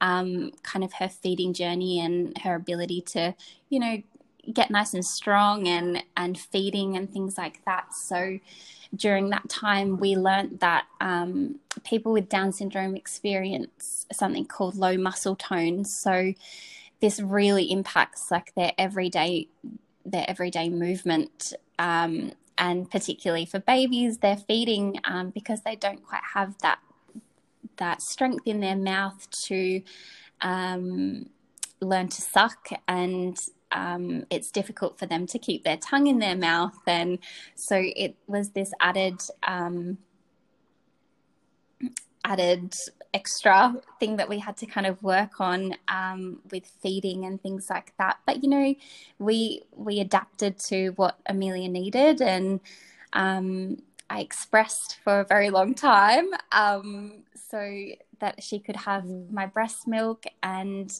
[0.00, 3.34] um, kind of her feeding journey and her ability to,
[3.68, 4.02] you know,
[4.52, 7.94] get nice and strong and and feeding and things like that.
[7.94, 8.38] So
[8.94, 14.96] during that time, we learned that um, people with Down syndrome experience something called low
[14.96, 15.84] muscle tone.
[15.84, 16.32] So
[17.00, 19.48] this really impacts like their everyday
[20.04, 26.22] their everyday movement um, and particularly for babies they're feeding um, because they don't quite
[26.34, 26.78] have that
[27.76, 29.82] that strength in their mouth to
[30.40, 31.28] um,
[31.80, 33.38] learn to suck and
[33.76, 37.18] um, it's difficult for them to keep their tongue in their mouth and
[37.54, 39.98] so it was this added um,
[42.26, 42.74] added
[43.14, 47.70] extra thing that we had to kind of work on um, with feeding and things
[47.70, 48.18] like that.
[48.26, 48.74] But you know,
[49.18, 52.60] we we adapted to what Amelia needed, and
[53.12, 57.60] um, I expressed for a very long time um, so
[58.18, 60.92] that she could have my breast milk and.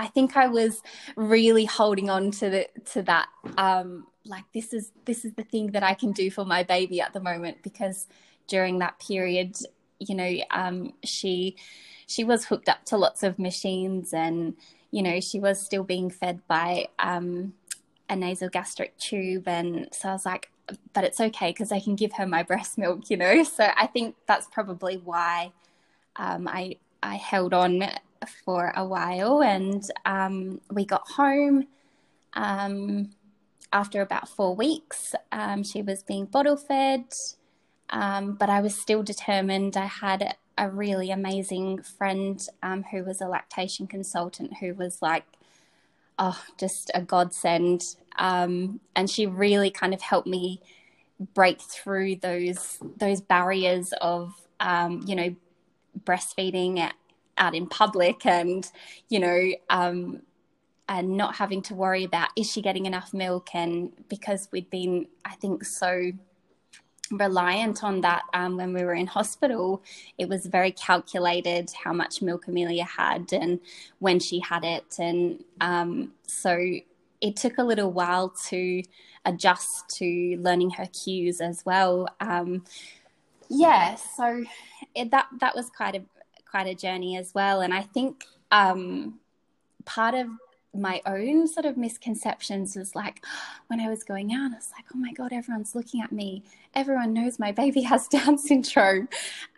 [0.00, 0.82] I think I was
[1.16, 5.72] really holding on to the to that um, like this is this is the thing
[5.72, 8.06] that I can do for my baby at the moment because
[8.46, 9.56] during that period
[10.00, 11.56] you know, um, she
[12.06, 14.56] she was hooked up to lots of machines, and
[14.90, 17.52] you know, she was still being fed by um,
[18.08, 20.50] a nasogastric tube, and so I was like,
[20.92, 23.44] but it's okay because I can give her my breast milk, you know.
[23.44, 25.52] So I think that's probably why
[26.16, 27.84] um, I I held on
[28.44, 31.66] for a while, and um, we got home.
[32.34, 33.10] Um,
[33.72, 37.04] after about four weeks, um, she was being bottle fed.
[37.90, 39.76] Um, but I was still determined.
[39.76, 45.24] I had a really amazing friend um, who was a lactation consultant who was like,
[46.18, 47.82] oh, just a godsend.
[48.16, 50.60] Um, and she really kind of helped me
[51.34, 54.34] break through those those barriers of
[55.06, 55.34] you know
[56.04, 56.90] breastfeeding
[57.38, 58.70] out in public and
[59.08, 60.22] you know um,
[60.88, 65.06] and not having to worry about is she getting enough milk and because we'd been
[65.24, 66.12] I think so
[67.10, 69.82] reliant on that um, when we were in hospital.
[70.18, 73.60] It was very calculated how much milk Amelia had and
[73.98, 74.96] when she had it.
[74.98, 76.56] And um, so
[77.20, 78.82] it took a little while to
[79.24, 82.08] adjust to learning her cues as well.
[82.20, 82.64] Um,
[83.48, 84.44] yeah, so
[84.94, 86.02] it, that that was quite a
[86.50, 87.60] quite a journey as well.
[87.60, 89.20] And I think um,
[89.84, 90.26] part of
[90.72, 93.24] my own sort of misconceptions was like
[93.68, 96.44] when I was going out, I was like, oh my God, everyone's looking at me.
[96.74, 99.08] Everyone knows my baby has Down syndrome.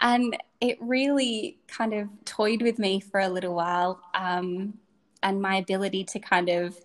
[0.01, 4.01] And it really kind of toyed with me for a little while.
[4.15, 4.75] Um,
[5.23, 6.77] and my ability to kind of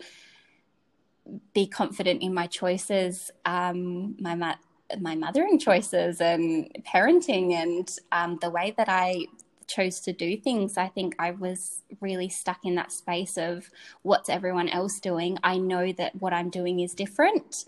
[1.53, 4.55] be confident in my choices, um, my,
[4.99, 9.25] my mothering choices and parenting and um, the way that I
[9.67, 13.69] chose to do things, I think I was really stuck in that space of
[14.01, 15.37] what's everyone else doing.
[15.43, 17.65] I know that what I'm doing is different.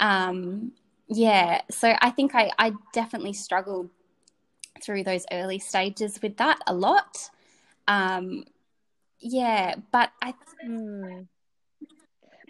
[0.00, 0.72] Um,
[1.06, 3.90] yeah, so I think I, I definitely struggled
[4.82, 7.30] through those early stages with that a lot.
[7.86, 8.44] Um,
[9.20, 10.34] yeah, but I.
[10.66, 11.26] Mm.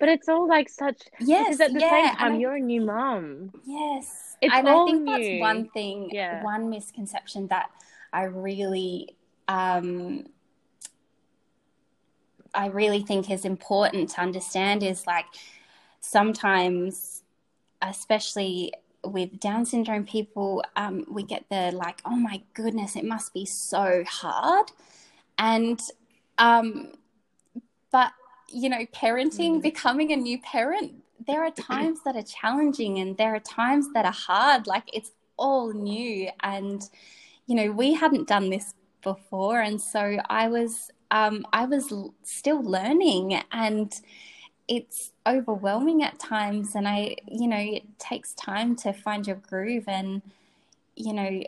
[0.00, 1.02] But it's all like such.
[1.20, 3.52] Yes, at the yeah, same time, I, you're a new mom.
[3.64, 5.12] Yes, it's and all I think new.
[5.12, 6.42] that's one thing, yeah.
[6.42, 7.70] one misconception that
[8.14, 9.16] I really
[9.48, 10.26] um,
[12.54, 15.26] I really think is important to understand is like
[16.00, 17.22] sometimes,
[17.82, 18.72] especially
[19.04, 23.44] with Down syndrome people, um, we get the like, oh my goodness, it must be
[23.44, 24.70] so hard.
[25.38, 25.80] And,
[26.38, 26.92] um,
[27.90, 28.12] but,
[28.48, 29.62] you know, parenting, mm.
[29.62, 30.94] becoming a new parent,
[31.26, 34.66] there are times that are challenging and there are times that are hard.
[34.66, 36.30] Like it's all new.
[36.42, 36.88] And,
[37.46, 42.62] you know, we hadn't done this before, and so I was um, I was still
[42.62, 43.94] learning, and
[44.66, 46.74] it's overwhelming at times.
[46.74, 50.22] And I, you know, it takes time to find your groove, and
[50.96, 51.42] you know,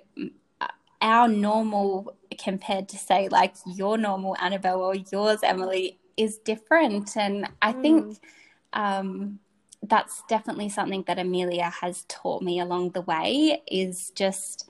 [1.00, 7.48] our normal compared to say like your normal Annabelle or yours Emily is different, and
[7.62, 7.82] I mm.
[7.82, 8.18] think.
[8.72, 9.40] Um,
[9.82, 14.68] that's definitely something that Amelia has taught me along the way is just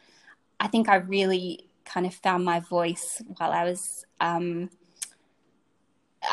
[0.58, 4.70] I think I really kind of found my voice while I was um,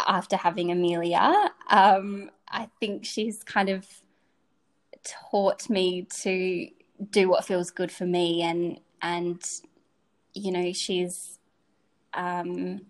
[0.08, 1.52] after having Amelia.
[1.70, 3.86] Um, I think she's kind of
[5.04, 6.68] taught me to
[7.10, 9.42] do what feels good for me, and and
[10.34, 11.40] you know she's
[12.14, 12.82] um,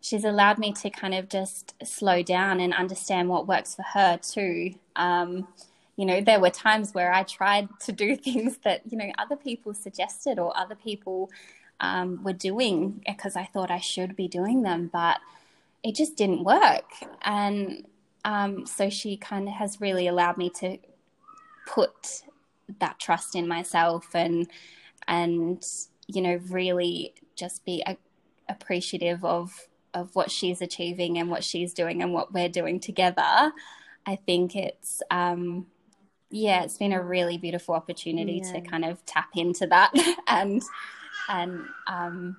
[0.00, 4.18] she's allowed me to kind of just slow down and understand what works for her
[4.18, 4.74] too.
[4.96, 5.48] Um,
[6.00, 9.36] you know, there were times where I tried to do things that, you know, other
[9.36, 11.30] people suggested or other people
[11.78, 15.18] um, were doing because I thought I should be doing them, but
[15.82, 16.90] it just didn't work.
[17.20, 17.86] And
[18.24, 20.78] um, so she kind of has really allowed me to
[21.66, 22.22] put
[22.78, 24.48] that trust in myself and
[25.06, 25.62] and
[26.06, 27.96] you know really just be a,
[28.48, 33.52] appreciative of of what she's achieving and what she's doing and what we're doing together
[34.06, 35.66] i think it's um
[36.30, 38.52] yeah it's been a really beautiful opportunity yeah.
[38.52, 39.92] to kind of tap into that
[40.26, 40.62] and
[41.28, 42.36] and um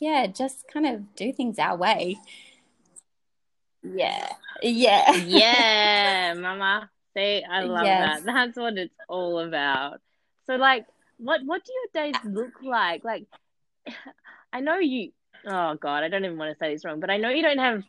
[0.00, 2.18] yeah just kind of do things our way
[3.82, 4.30] yeah
[4.62, 8.22] yeah yeah mama See, I love yes.
[8.22, 8.24] that.
[8.24, 10.00] That's what it's all about.
[10.46, 10.86] So, like,
[11.18, 13.04] what what do your days look like?
[13.04, 13.26] Like,
[14.52, 15.12] I know you.
[15.46, 17.58] Oh God, I don't even want to say this wrong, but I know you don't
[17.58, 17.82] have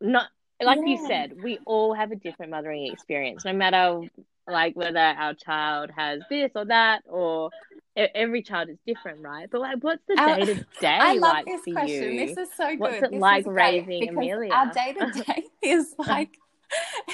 [0.00, 0.28] not
[0.60, 0.86] like yeah.
[0.86, 1.42] you said.
[1.42, 4.02] We all have a different mothering experience, no matter
[4.48, 7.50] like whether our child has this or that, or
[7.96, 9.48] every child is different, right?
[9.50, 12.12] But like, what's the day to day like this for question.
[12.14, 12.26] you?
[12.26, 12.80] This is so good.
[12.80, 14.52] What's it this like raising Amelia?
[14.52, 16.36] Our day to day is like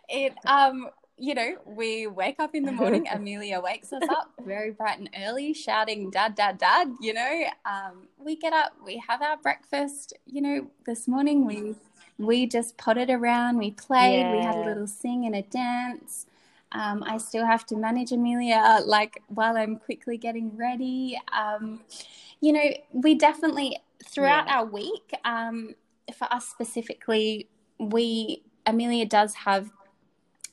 [0.09, 0.89] it um
[1.21, 5.09] you know, we wake up in the morning, Amelia wakes us up very bright and
[5.17, 6.93] early, shouting, Dad, Dad, Dad.
[7.01, 10.13] You know, um, we get up, we have our breakfast.
[10.25, 11.75] You know, this morning we
[12.17, 14.31] we just potted around, we played, yeah.
[14.31, 16.25] we had a little sing and a dance.
[16.71, 21.19] Um, I still have to manage Amelia like while I'm quickly getting ready.
[21.32, 21.82] Um,
[22.41, 24.60] you know, we definitely throughout yeah.
[24.60, 25.75] our week, um,
[26.17, 27.47] for us specifically,
[27.79, 29.71] we Amelia does have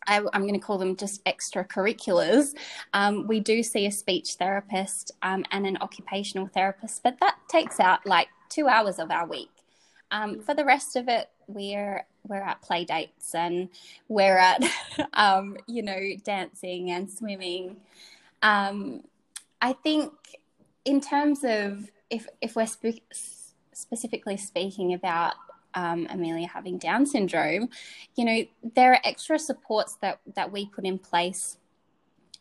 [0.06, 2.54] I, am going to call them just extracurriculars.
[2.92, 7.80] Um, we do see a speech therapist um, and an occupational therapist, but that takes
[7.80, 9.50] out like two hours of our week.
[10.10, 13.68] Um, for the rest of it, we're we're at play dates and
[14.08, 14.62] we're at
[15.12, 17.76] um, you know dancing and swimming.
[18.42, 19.02] Um,
[19.60, 20.12] I think
[20.84, 23.02] in terms of if if we're spe-
[23.72, 25.34] specifically speaking about
[25.76, 27.68] um, Amelia having Down syndrome,
[28.16, 31.58] you know, there are extra supports that, that we put in place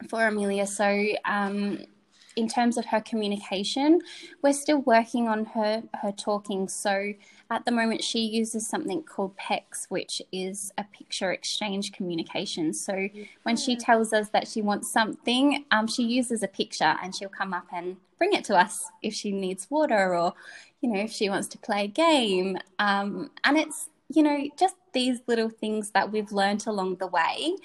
[0.10, 0.66] for Amelia.
[0.66, 1.80] So, um,
[2.36, 4.02] in terms of her communication,
[4.42, 6.68] we're still working on her her talking.
[6.68, 7.14] So
[7.50, 12.74] at the moment, she uses something called PECS, which is a picture exchange communication.
[12.74, 13.10] So
[13.44, 17.30] when she tells us that she wants something, um, she uses a picture and she'll
[17.30, 20.34] come up and bring it to us if she needs water or,
[20.82, 22.58] you know, if she wants to play a game.
[22.80, 27.56] Um, and it's, you know, just these little things that we've learned along the way.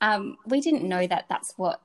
[0.00, 1.80] Um, we didn't know that that's what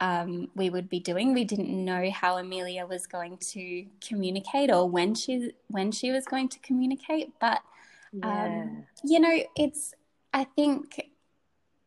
[0.00, 1.34] um, we would be doing.
[1.34, 6.26] We didn't know how Amelia was going to communicate or when she when she was
[6.26, 7.32] going to communicate.
[7.40, 7.62] But
[8.22, 9.94] um, you know, it's
[10.32, 11.10] I think.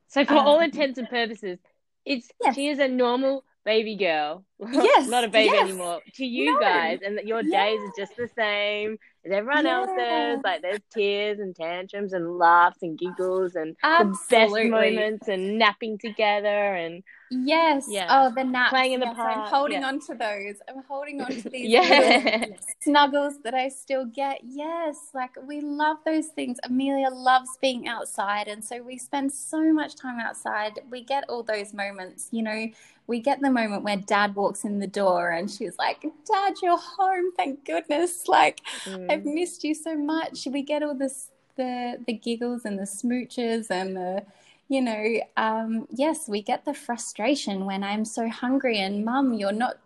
[0.08, 1.60] So for um, all intents and purposes,
[2.06, 2.56] it's yes.
[2.56, 4.44] she is a normal baby girl.
[4.72, 5.70] Yes, not a baby yes.
[5.70, 6.60] anymore to you no.
[6.60, 7.66] guys, and your yeah.
[7.66, 8.98] days are just the same
[9.32, 9.80] everyone yeah.
[9.80, 10.44] else's.
[10.44, 14.64] Like there's tears and tantrums and laughs and giggles and Absolutely.
[14.66, 17.86] the best moments and napping together and Yes.
[17.88, 18.08] Yeah.
[18.10, 18.72] Oh, the naps.
[18.72, 19.38] Playing in the yes, park.
[19.38, 19.88] I'm holding yeah.
[19.88, 20.56] on to those.
[20.68, 24.40] I'm holding on to these snuggles that I still get.
[24.44, 25.10] Yes.
[25.14, 26.58] Like we love those things.
[26.64, 28.48] Amelia loves being outside.
[28.48, 30.80] And so we spend so much time outside.
[30.90, 32.68] We get all those moments, you know,
[33.10, 36.78] we get the moment where dad walks in the door and she's like, Dad, you're
[36.78, 37.32] home.
[37.36, 38.28] Thank goodness.
[38.28, 39.12] Like mm.
[39.12, 40.48] I've missed you so much.
[40.50, 44.24] We get all this the the giggles and the smooches and the
[44.70, 49.52] you know, um, yes, we get the frustration when I'm so hungry and mum, you're
[49.52, 49.80] not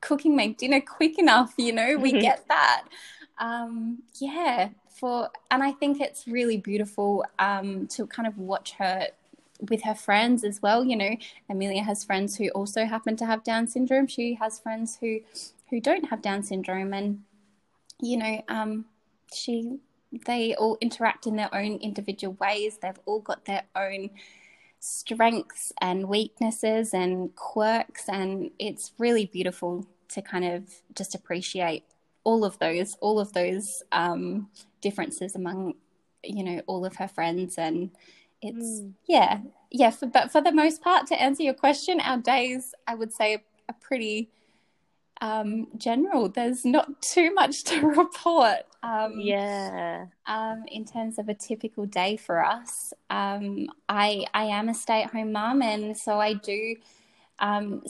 [0.00, 2.20] cooking my dinner quick enough, you know, we mm-hmm.
[2.28, 2.84] get that.
[3.38, 9.08] Um, yeah, for, and I think it's really beautiful um, to kind of watch her
[9.68, 10.84] with her friends as well.
[10.84, 11.16] You know,
[11.48, 14.06] Amelia has friends who also happen to have Down syndrome.
[14.06, 15.20] She has friends who
[15.68, 17.22] who don't have Down syndrome, and
[18.00, 18.86] you know, um,
[19.32, 19.78] she
[20.26, 22.78] they all interact in their own individual ways.
[22.78, 24.10] They've all got their own
[24.80, 30.64] strengths and weaknesses and quirks, and it's really beautiful to kind of
[30.96, 31.84] just appreciate
[32.24, 34.48] all of those, all of those um,
[34.80, 35.74] differences among,
[36.24, 37.90] you know, all of her friends, and
[38.42, 38.92] it's mm.
[39.06, 39.90] yeah, yeah.
[39.90, 43.42] For, but for the most part, to answer your question, our days, I would say,
[43.68, 44.30] are pretty
[45.20, 46.28] um, general.
[46.28, 48.66] There's not too much to report.
[48.82, 50.06] Um, yeah.
[50.26, 55.02] Um, in terms of a typical day for us, um, I I am a stay
[55.02, 56.76] at home mom, and so I do,
[57.38, 57.82] um,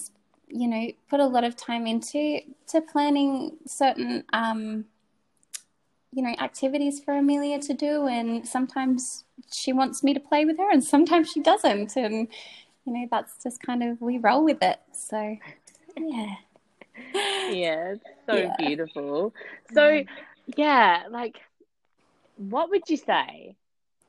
[0.49, 4.87] you know, put a lot of time into to planning certain, um,
[6.13, 10.59] you know, activities for Amelia to do, and sometimes she wants me to play with
[10.59, 12.29] her and sometimes she doesn't and
[12.85, 15.37] you know that's just kind of we roll with it so
[15.97, 16.35] yeah
[17.51, 18.55] yeah it's so yeah.
[18.59, 19.35] beautiful
[19.73, 20.05] so
[20.57, 21.41] yeah like
[22.37, 23.57] what would you say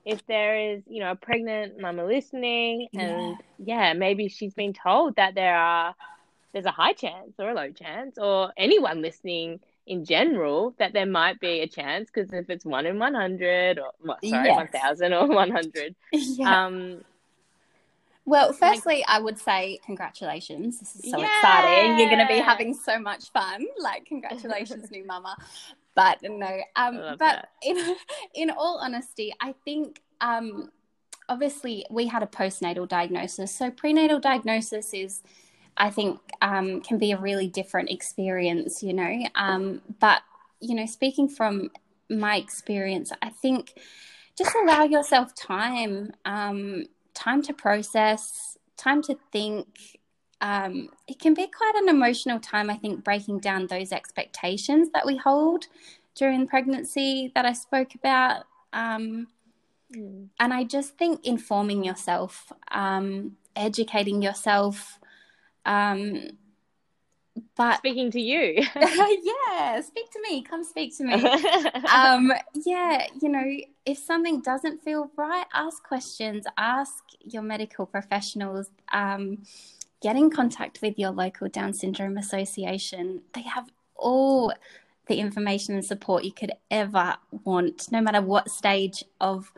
[0.06, 3.92] if there is, you know, a pregnant mama listening and yeah.
[3.92, 5.94] yeah, maybe she's been told that there are
[6.54, 11.06] there's a high chance or a low chance or anyone listening in general that there
[11.06, 14.56] might be a chance because if it's one in 100 or well, sorry yes.
[14.56, 16.66] 1000 or 100 yeah.
[16.66, 17.04] um
[18.26, 21.26] well firstly like, i would say congratulations this is so yeah.
[21.26, 25.36] exciting you're going to be having so much fun like congratulations new mama
[25.96, 27.50] but no um but that.
[27.64, 27.96] in
[28.36, 30.70] in all honesty i think um
[31.28, 35.24] obviously we had a postnatal diagnosis so prenatal diagnosis is
[35.78, 40.22] i think um can be a really different experience you know um but
[40.60, 41.70] you know speaking from
[42.10, 43.80] my experience i think
[44.38, 50.00] just allow yourself time um time to process time to think
[50.42, 55.06] um, it can be quite an emotional time, I think, breaking down those expectations that
[55.06, 55.68] we hold
[56.16, 58.46] during pregnancy that I spoke about.
[58.74, 59.28] Um,
[59.96, 60.28] mm.
[60.40, 65.00] And I just think informing yourself, um, educating yourself,
[65.66, 66.32] um,
[67.56, 68.64] but speaking to you.
[68.76, 70.42] Yeah speak to me.
[70.42, 71.14] Come speak to me.
[71.94, 76.46] Um yeah you know if something doesn't feel right ask questions.
[76.58, 78.70] Ask your medical professionals.
[78.92, 79.44] Um
[80.02, 83.22] get in contact with your local Down Syndrome Association.
[83.34, 84.54] They have all
[85.08, 89.52] the information and support you could ever want, no matter what stage of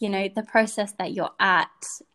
[0.00, 1.68] you know the process that you're at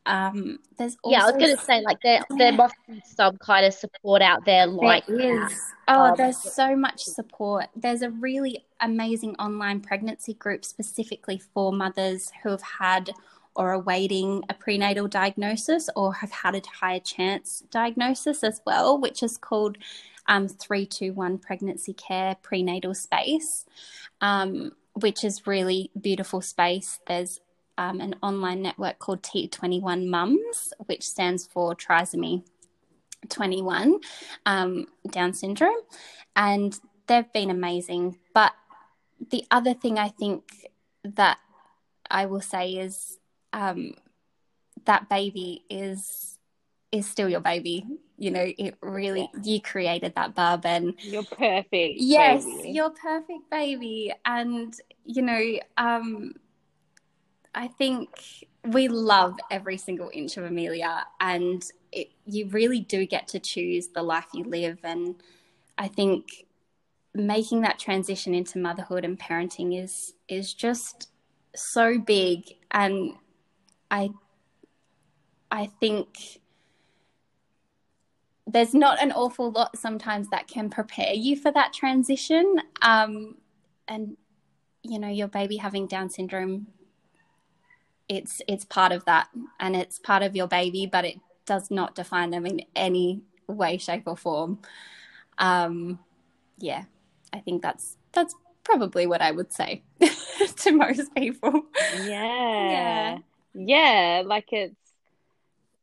[0.05, 1.15] um there's also...
[1.15, 4.43] yeah i was gonna say like there there must be some kind of support out
[4.45, 5.61] there like there is.
[5.87, 7.65] oh um, there's so much support.
[7.75, 13.11] There's a really amazing online pregnancy group specifically for mothers who have had
[13.55, 18.97] or are awaiting a prenatal diagnosis or have had a higher chance diagnosis as well,
[18.99, 19.77] which is called
[20.27, 23.65] um, 321 Pregnancy Care Prenatal Space,
[24.21, 26.99] um, which is really beautiful space.
[27.07, 27.39] There's
[27.77, 32.43] um, an online network called T21 Mums, which stands for Trisomy
[33.29, 33.99] 21
[34.45, 35.81] um, Down syndrome,
[36.35, 38.17] and they've been amazing.
[38.33, 38.53] But
[39.31, 40.43] the other thing I think
[41.03, 41.39] that
[42.09, 43.17] I will say is
[43.53, 43.93] um,
[44.85, 46.37] that baby is
[46.91, 47.85] is still your baby.
[48.17, 49.41] You know, it really yeah.
[49.43, 51.97] you created that bub and you're perfect.
[51.97, 52.69] Yes, baby.
[52.69, 54.13] you're perfect baby.
[54.25, 54.73] And
[55.03, 56.35] you know, um,
[57.55, 58.09] I think
[58.63, 63.87] we love every single inch of Amelia, and it, you really do get to choose
[63.87, 64.79] the life you live.
[64.83, 65.15] And
[65.77, 66.45] I think
[67.13, 71.09] making that transition into motherhood and parenting is is just
[71.55, 73.13] so big and
[73.89, 74.09] I
[75.49, 76.41] I think
[78.47, 82.57] there's not an awful lot sometimes that can prepare you for that transition.
[82.81, 83.37] Um,
[83.87, 84.17] and
[84.83, 86.67] you know, your baby having Down syndrome,
[88.07, 89.29] it's it's part of that,
[89.59, 93.77] and it's part of your baby, but it does not define them in any way,
[93.77, 94.59] shape, or form.
[95.37, 95.99] Um,
[96.57, 96.83] yeah,
[97.33, 99.83] I think that's that's probably what I would say
[100.57, 101.65] to most people.
[101.97, 102.69] Yeah.
[102.69, 103.17] Yeah
[103.55, 104.75] yeah, like it's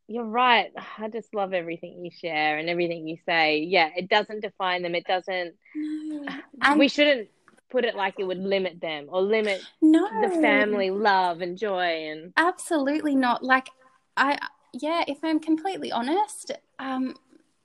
[0.07, 0.71] you're right.
[0.99, 3.61] I just love everything you share and everything you say.
[3.61, 4.95] Yeah, it doesn't define them.
[4.95, 5.55] It doesn't.
[6.77, 7.29] We shouldn't
[7.73, 10.07] put it like it would limit them or limit no.
[10.21, 13.43] the family love and joy and absolutely not.
[13.43, 13.71] Like
[14.17, 14.39] I,
[14.75, 17.17] yeah, if I'm completely honest, um,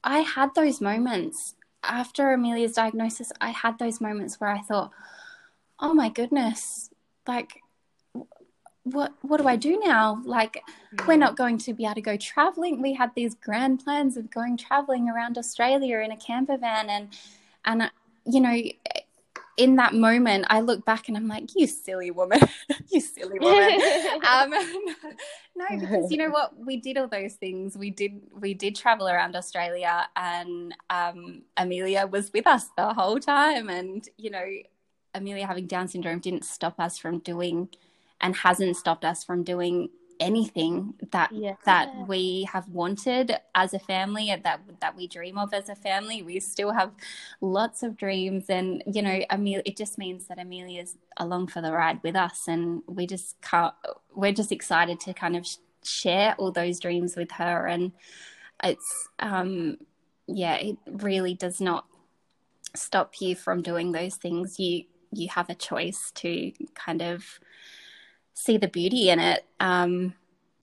[0.03, 3.31] I had those moments after Amelia's diagnosis.
[3.41, 4.91] I had those moments where I thought,
[5.79, 6.89] oh my goodness,
[7.27, 7.61] like
[8.83, 10.21] what what do I do now?
[10.23, 10.63] Like
[11.05, 12.81] we're not going to be able to go traveling.
[12.81, 17.09] We had these grand plans of going traveling around Australia in a camper van and
[17.65, 17.89] and uh,
[18.25, 18.57] you know
[19.57, 22.39] in that moment I look back and I'm like you silly woman.
[22.91, 23.81] you silly woman.
[24.29, 24.51] um,
[25.55, 27.75] no because you know what we did all those things.
[27.75, 33.19] We did we did travel around Australia and um, Amelia was with us the whole
[33.19, 34.45] time and you know
[35.13, 37.69] Amelia having down syndrome didn't stop us from doing
[38.21, 39.89] and hasn't stopped us from doing
[40.19, 41.55] anything that yeah.
[41.65, 45.75] that we have wanted as a family and that that we dream of as a
[45.75, 46.91] family we still have
[47.41, 48.45] lots of dreams.
[48.49, 52.47] And you know Amelia it just means that Amelia's along for the ride with us.
[52.47, 53.73] And we just can't
[54.15, 55.47] we're just excited to kind of
[55.83, 57.67] share all those dreams with her.
[57.67, 57.91] And
[58.63, 59.77] it's um
[60.27, 61.85] yeah it really does not
[62.75, 64.59] stop you from doing those things.
[64.59, 67.39] You you have a choice to kind of
[68.37, 69.45] see the beauty in it.
[69.59, 70.13] Um,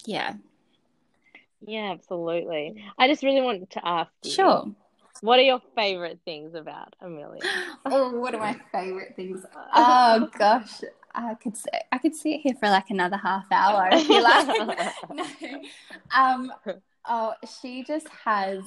[0.06, 0.34] yeah.
[1.66, 2.84] Yeah, absolutely.
[2.98, 4.30] I just really want to ask you.
[4.30, 4.66] Sure.
[5.20, 7.40] What are your favorite things about Amelia?
[7.86, 9.44] oh, what are my favorite things?
[9.74, 10.82] Oh gosh,
[11.14, 14.92] I could say, I could sit here for like another half hour if you like.
[15.12, 15.60] no.
[16.14, 16.52] Um,
[17.08, 18.62] oh, she just has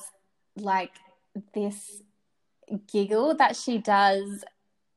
[0.56, 0.92] like
[1.54, 2.02] this
[2.92, 4.44] giggle that she does.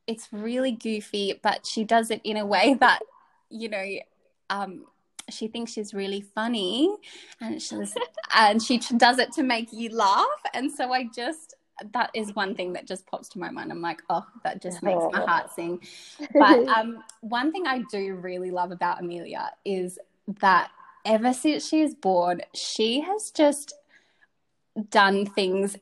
[0.06, 3.02] It's really goofy, but she does it in a way that
[3.50, 3.84] you know,
[4.48, 4.84] um,
[5.28, 6.94] she thinks she's really funny,
[7.40, 7.94] and she's
[8.34, 10.26] and she does it to make you laugh.
[10.54, 11.54] And so I just
[11.92, 13.70] that is one thing that just pops to my mind.
[13.70, 15.80] I'm like, oh, that just makes my heart sing.
[16.34, 19.98] But um, one thing I do really love about Amelia is
[20.40, 20.70] that
[21.04, 23.74] ever since she was born, she has just
[24.90, 25.76] done things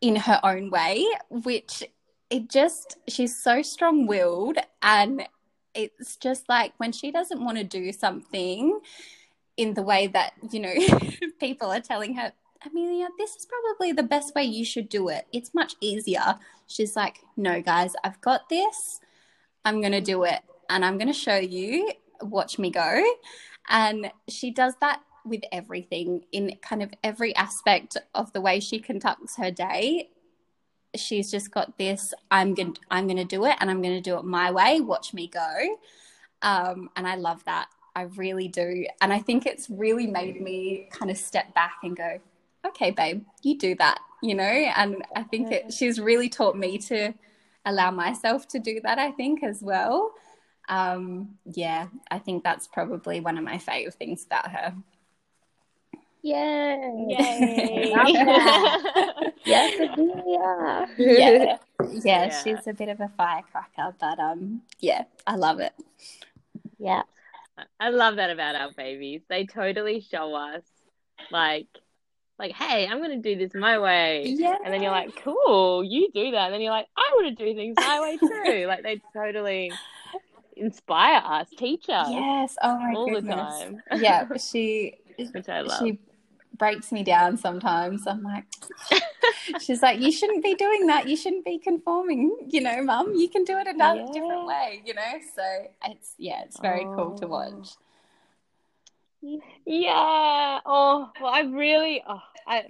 [0.00, 1.82] in her own way, which
[2.30, 4.58] it just, she's so strong willed.
[4.82, 5.26] And
[5.74, 8.80] it's just like when she doesn't want to do something
[9.56, 10.74] in the way that, you know,
[11.40, 12.32] people are telling her,
[12.64, 15.26] Amelia, this is probably the best way you should do it.
[15.32, 16.38] It's much easier.
[16.66, 19.00] She's like, no, guys, I've got this.
[19.64, 21.92] I'm going to do it and I'm going to show you.
[22.22, 23.04] Watch me go.
[23.68, 28.78] And she does that with everything in kind of every aspect of the way she
[28.78, 30.10] conducts her day.
[30.96, 33.94] She's just got this I'm going to I'm going to do it and I'm going
[33.94, 34.80] to do it my way.
[34.80, 35.76] Watch me go.
[36.42, 37.68] Um, and I love that.
[37.94, 38.86] I really do.
[39.00, 42.18] And I think it's really made me kind of step back and go,
[42.66, 44.44] okay, babe, you do that, you know?
[44.44, 47.12] And I think it, she's really taught me to
[47.64, 50.12] allow myself to do that, I think, as well.
[50.68, 54.74] Um, yeah, I think that's probably one of my favorite things about her.
[56.22, 57.06] Yay!
[57.08, 57.92] Yay!
[59.44, 60.86] yes, Amelia.
[60.98, 60.98] Yeah.
[60.98, 61.56] yeah.
[62.04, 65.72] yeah, she's a bit of a firecracker, but um, yeah, I love it.
[66.78, 67.02] Yeah,
[67.78, 69.22] I love that about our babies.
[69.28, 70.62] They totally show us,
[71.30, 71.68] like,
[72.38, 74.24] like, hey, I'm gonna do this my way.
[74.26, 74.56] Yeah.
[74.64, 76.46] And then you're like, cool, you do that.
[76.46, 78.66] And then you're like, I want to do things my way too.
[78.68, 79.72] like they totally
[80.56, 82.08] inspire us, teach us.
[82.10, 82.56] Yes.
[82.62, 83.34] Oh my all goodness.
[83.36, 83.82] the time.
[84.02, 85.78] yeah, she Which I love.
[85.80, 85.98] she
[86.60, 88.06] breaks me down sometimes.
[88.06, 88.44] I'm like,
[89.60, 91.08] she's like, you shouldn't be doing that.
[91.08, 92.36] You shouldn't be conforming.
[92.48, 94.12] You know, mum, you can do it another Yeah.
[94.12, 94.82] different way.
[94.84, 95.42] You know, so
[95.86, 97.28] it's yeah, it's very cool to Oh.
[97.30, 97.70] watch.
[99.66, 100.60] Yeah.
[100.64, 102.64] Oh, well, I really, oh, I,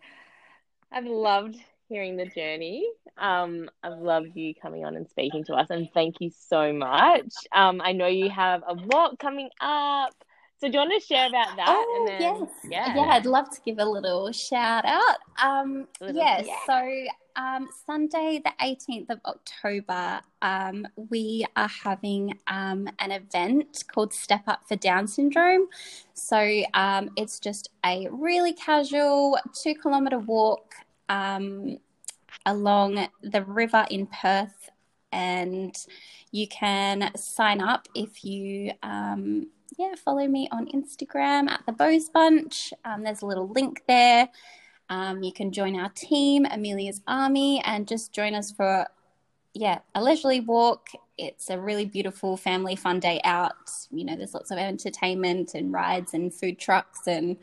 [0.90, 1.56] I've loved
[1.88, 2.88] hearing the journey.
[3.18, 7.32] Um, I've loved you coming on and speaking to us, and thank you so much.
[7.52, 10.14] Um, I know you have a walk coming up,
[10.60, 11.66] so do you want to share about that?
[11.68, 12.94] Oh, and then, yes.
[12.94, 15.16] yeah, I'd love to give a little shout out.
[15.42, 16.56] Um, Little- yes, yeah.
[16.66, 17.06] so
[17.36, 24.42] um, Sunday, the 18th of October, um, we are having um, an event called Step
[24.46, 25.68] Up for Down Syndrome.
[26.12, 30.74] So um, it's just a really casual two kilometre walk
[31.08, 31.78] um,
[32.44, 34.68] along the river in Perth,
[35.10, 35.74] and
[36.32, 38.72] you can sign up if you.
[38.82, 39.48] Um,
[39.78, 42.72] yeah, follow me on Instagram at the Bowes Bunch.
[42.84, 44.28] Um, there's a little link there.
[44.88, 48.86] Um, you can join our team, Amelia's Army, and just join us for
[49.54, 50.88] yeah a leisurely walk.
[51.18, 53.70] It's a really beautiful family fun day out.
[53.90, 57.36] You know, there's lots of entertainment and rides and food trucks and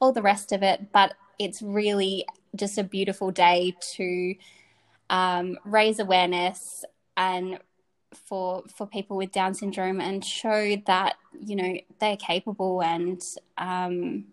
[0.00, 0.92] all the rest of it.
[0.92, 2.24] But it's really
[2.54, 4.34] just a beautiful day to
[5.10, 6.84] um, raise awareness
[7.16, 7.58] and
[8.28, 13.22] for for people with Down syndrome and show that you know they're capable and
[13.58, 14.26] um,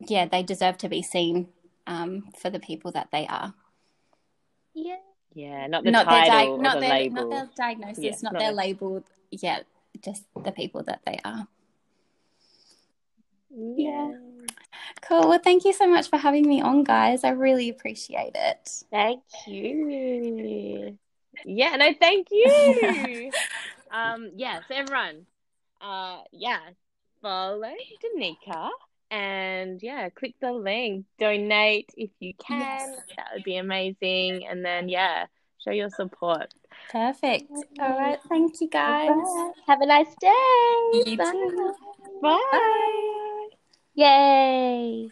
[0.00, 1.48] yeah they deserve to be seen
[1.86, 3.54] um, for the people that they are.
[4.74, 4.96] yeah.
[5.34, 7.14] yeah, not the not their di- not the their label.
[7.14, 9.04] not their diagnosis, Yeah, not not their the- label.
[9.30, 9.60] Yeah,
[10.04, 11.46] just the people that they are.
[13.50, 14.12] yeah.
[15.02, 15.28] Cool.
[15.28, 17.24] Well, thank you so much for having me on, guys.
[17.24, 18.84] I really appreciate it.
[18.90, 20.98] Thank you.
[21.44, 23.30] Yeah, no, thank you.
[23.90, 25.26] um, yeah, so everyone,
[25.80, 26.60] uh, yeah,
[27.22, 27.62] follow
[28.02, 28.70] Danica
[29.10, 32.60] and yeah, click the link, donate if you can.
[32.60, 33.00] Yes.
[33.16, 34.46] That would be amazing.
[34.46, 35.26] And then yeah,
[35.64, 36.52] show your support.
[36.90, 37.50] Perfect.
[37.80, 38.18] All right.
[38.28, 39.08] Thank you, guys.
[39.08, 39.50] Bye.
[39.66, 40.28] Have a nice day.
[40.92, 41.32] You Bye.
[41.32, 41.74] too.
[42.22, 43.48] Bye.
[43.94, 45.10] Yay.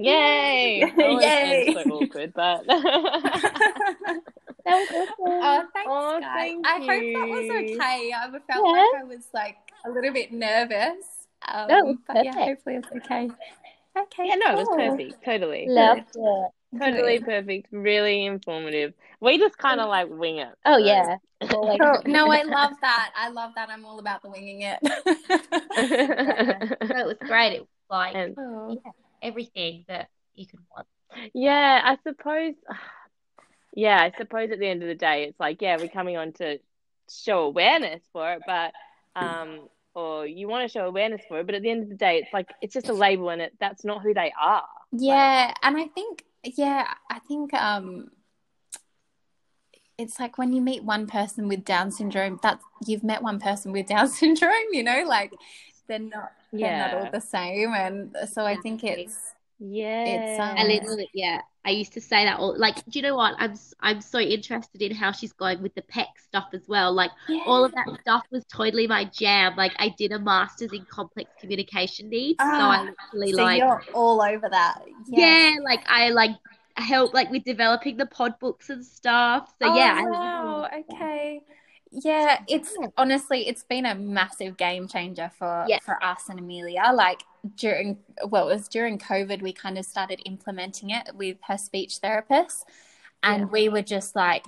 [0.00, 0.78] Yay!
[0.98, 1.64] Yay.
[1.66, 2.64] It's so awkward, but
[4.68, 5.14] That was awesome.
[5.20, 6.34] Oh, thanks, Oh, guys.
[6.34, 8.12] thank I hope that was okay.
[8.12, 8.72] I felt Yeah.
[8.72, 11.04] like I was like a little bit nervous.
[11.46, 12.48] Um, No, it was but yeah, perfect.
[12.48, 13.28] hopefully it's okay.
[13.98, 14.26] Okay.
[14.28, 15.24] yeah, no, it was perfect.
[15.24, 15.66] Totally.
[15.68, 16.50] Loved it.
[16.80, 18.92] totally perfect, really informative.
[19.20, 20.54] We just kind of like wing it.
[20.64, 21.16] Oh so- yeah.
[21.40, 23.12] Oh, no, I love that.
[23.16, 23.68] I love that.
[23.70, 24.78] I'm all about the winging it.
[25.78, 27.52] So it was great.
[27.54, 28.76] It was like And- Oh.
[29.22, 30.86] everything that you could want.
[31.34, 32.54] Yeah, I suppose.
[33.78, 36.32] Yeah, I suppose at the end of the day, it's like, yeah, we're coming on
[36.32, 36.58] to
[37.08, 38.72] show awareness for it, but
[39.14, 41.94] um, or you want to show awareness for it, but at the end of the
[41.94, 44.64] day, it's like it's just a label, and it that's not who they are.
[44.90, 48.10] Yeah, and I think yeah, I think um
[49.96, 53.70] it's like when you meet one person with Down syndrome, that's you've met one person
[53.70, 55.32] with Down syndrome, you know, like
[55.86, 60.64] they're not they're not all the same and so I think it's Yeah, um, A
[60.64, 61.42] little bit, yeah.
[61.68, 63.34] I used to say that all like, do you know what?
[63.38, 66.92] I'm I'm so interested in how she's going with the PEC stuff as well.
[66.94, 67.10] Like
[67.44, 69.54] all of that stuff was totally my jam.
[69.56, 73.58] Like I did a master's in complex communication needs, so Ah, I literally so like
[73.58, 74.80] you're all over that.
[75.06, 76.30] yeah, like I like
[76.76, 79.52] help like with developing the PODD books and stuff.
[79.60, 80.68] So Oh, yeah, wow.
[80.80, 81.40] Okay.
[81.90, 85.78] Yeah, it's honestly it's been a massive game changer for Yeah.
[85.84, 86.92] for us and Amelia.
[86.94, 87.20] Like
[87.56, 91.98] during well, it was during COVID we kind of started implementing it with her speech
[91.98, 92.66] therapist,
[93.22, 93.46] and Yeah.
[93.46, 94.44] we were just like,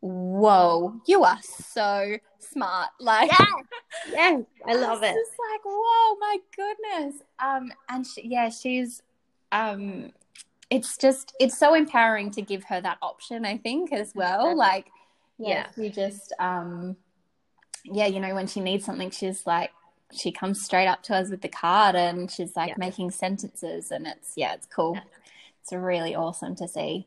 [0.00, 3.48] "Whoa, you are so smart!" Like, Yes,
[4.12, 5.14] yes, I love was it.
[5.14, 7.22] Just like, whoa, my goodness.
[7.38, 9.02] Um, and she, yeah, she's
[9.52, 10.12] um,
[10.70, 13.44] it's just it's so empowering to give her that option.
[13.44, 14.56] I think as well.
[14.56, 14.86] Like,
[15.38, 16.96] yeah, she just um,
[17.84, 19.70] yeah, you know, when she needs something, she's like.
[20.12, 22.74] She comes straight up to us with the card and she's like Yeah.
[22.78, 24.94] making sentences and it's yeah, it's cool.
[24.94, 25.02] Yeah.
[25.62, 27.06] It's really awesome to see.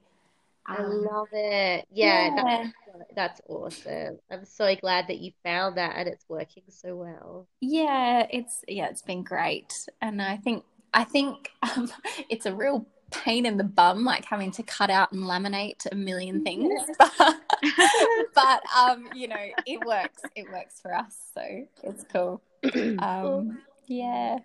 [0.68, 1.88] I Um, love it.
[1.91, 2.43] Yeah, yeah.
[2.43, 4.20] That's, that's awesome.
[4.30, 7.47] I'm so glad that you found that and it's working so well.
[7.60, 11.89] Yeah, it's yeah, it's been great, and I think I think um,
[12.30, 15.95] it's a real pain in the bum, like having to cut out and laminate a
[15.95, 16.80] million things.
[16.99, 17.12] But,
[18.36, 20.22] but um, you know, it works.
[20.36, 21.41] It works for us, so
[21.84, 22.41] it's cool.
[22.99, 24.39] Um, yeah.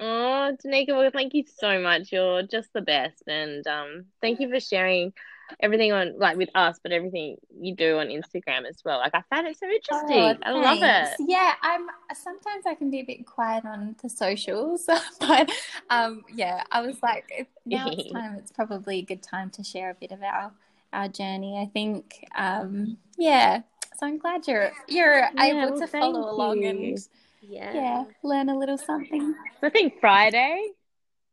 [0.00, 2.12] Oh, Danica, well, thank you so much.
[2.12, 5.12] You're just the best, and um, thank you for sharing
[5.60, 8.98] everything on like with us, but everything you do on Instagram as well.
[8.98, 10.18] Like I found it so interesting.
[10.18, 11.16] Oh, I love it.
[11.20, 14.88] Yeah, I'm sometimes I can be a bit quiet on the socials,
[15.20, 15.50] but
[15.90, 18.36] um, yeah, I was like, now it's time.
[18.36, 20.52] It's probably a good time to share a bit of our
[20.92, 21.58] our journey.
[21.58, 23.62] I think, um, yeah.
[23.98, 26.68] So I'm glad you're you're Yeah, able well, to thank follow along you.
[26.68, 26.98] and
[27.40, 27.74] Yeah.
[27.74, 29.34] yeah, learn a little something.
[29.60, 30.70] So I think Friday.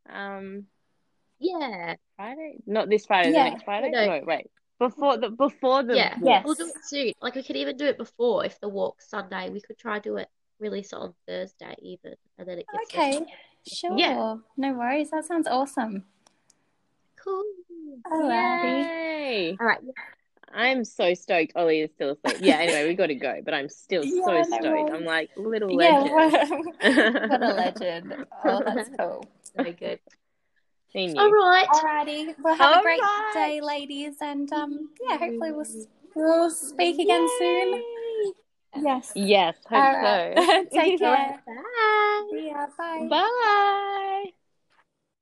[0.09, 0.68] Um,
[1.39, 1.95] Yeah.
[2.16, 2.57] Friday?
[2.68, 3.32] Not this Friday.
[3.32, 3.45] Yeah.
[3.45, 3.89] The next Friday?
[3.91, 4.05] No.
[4.05, 4.51] No, wait.
[4.78, 6.18] Before the before the Yeah.
[6.22, 6.45] Yes.
[6.45, 7.14] We'll do it soon.
[7.22, 9.49] Like we could even do it before if the walk's Sunday.
[9.49, 13.26] We could try do it release it on Thursday even, and then it gets Okay,
[13.68, 13.97] sure.
[13.97, 14.36] Yeah.
[14.57, 15.09] No worries.
[15.09, 16.05] That sounds awesome.
[17.16, 17.43] cool.
[18.05, 18.84] Alrighty.
[18.84, 19.57] Yay!
[19.59, 19.80] All right.
[20.53, 21.53] I'm so stoked.
[21.55, 22.37] Ollie is still asleep.
[22.41, 22.57] Yeah.
[22.57, 24.63] Anyway, we got to go, but I'm still Yeah, so stoked.
[24.63, 24.89] worries.
[24.93, 26.11] I'm like little legend.
[26.11, 26.31] what,
[27.29, 28.15] what a legend.
[28.45, 29.27] Oh, that's cool.
[29.55, 29.99] Very good.
[30.93, 31.33] Seen All you.
[31.33, 31.67] right.
[31.69, 32.35] Alrighty.
[32.39, 33.31] Well, have a great right.
[33.33, 35.65] day, ladies, and um, yeah, hopefully we'll
[36.15, 37.83] we'll speak again soon.
[38.81, 39.11] Yes.
[39.15, 40.37] Yes, hope All right.
[40.37, 40.65] so.
[40.73, 41.41] Take care.
[41.45, 42.27] Bye.
[42.29, 42.67] See ya.
[42.77, 43.07] Bye.
[43.09, 44.31] Bye.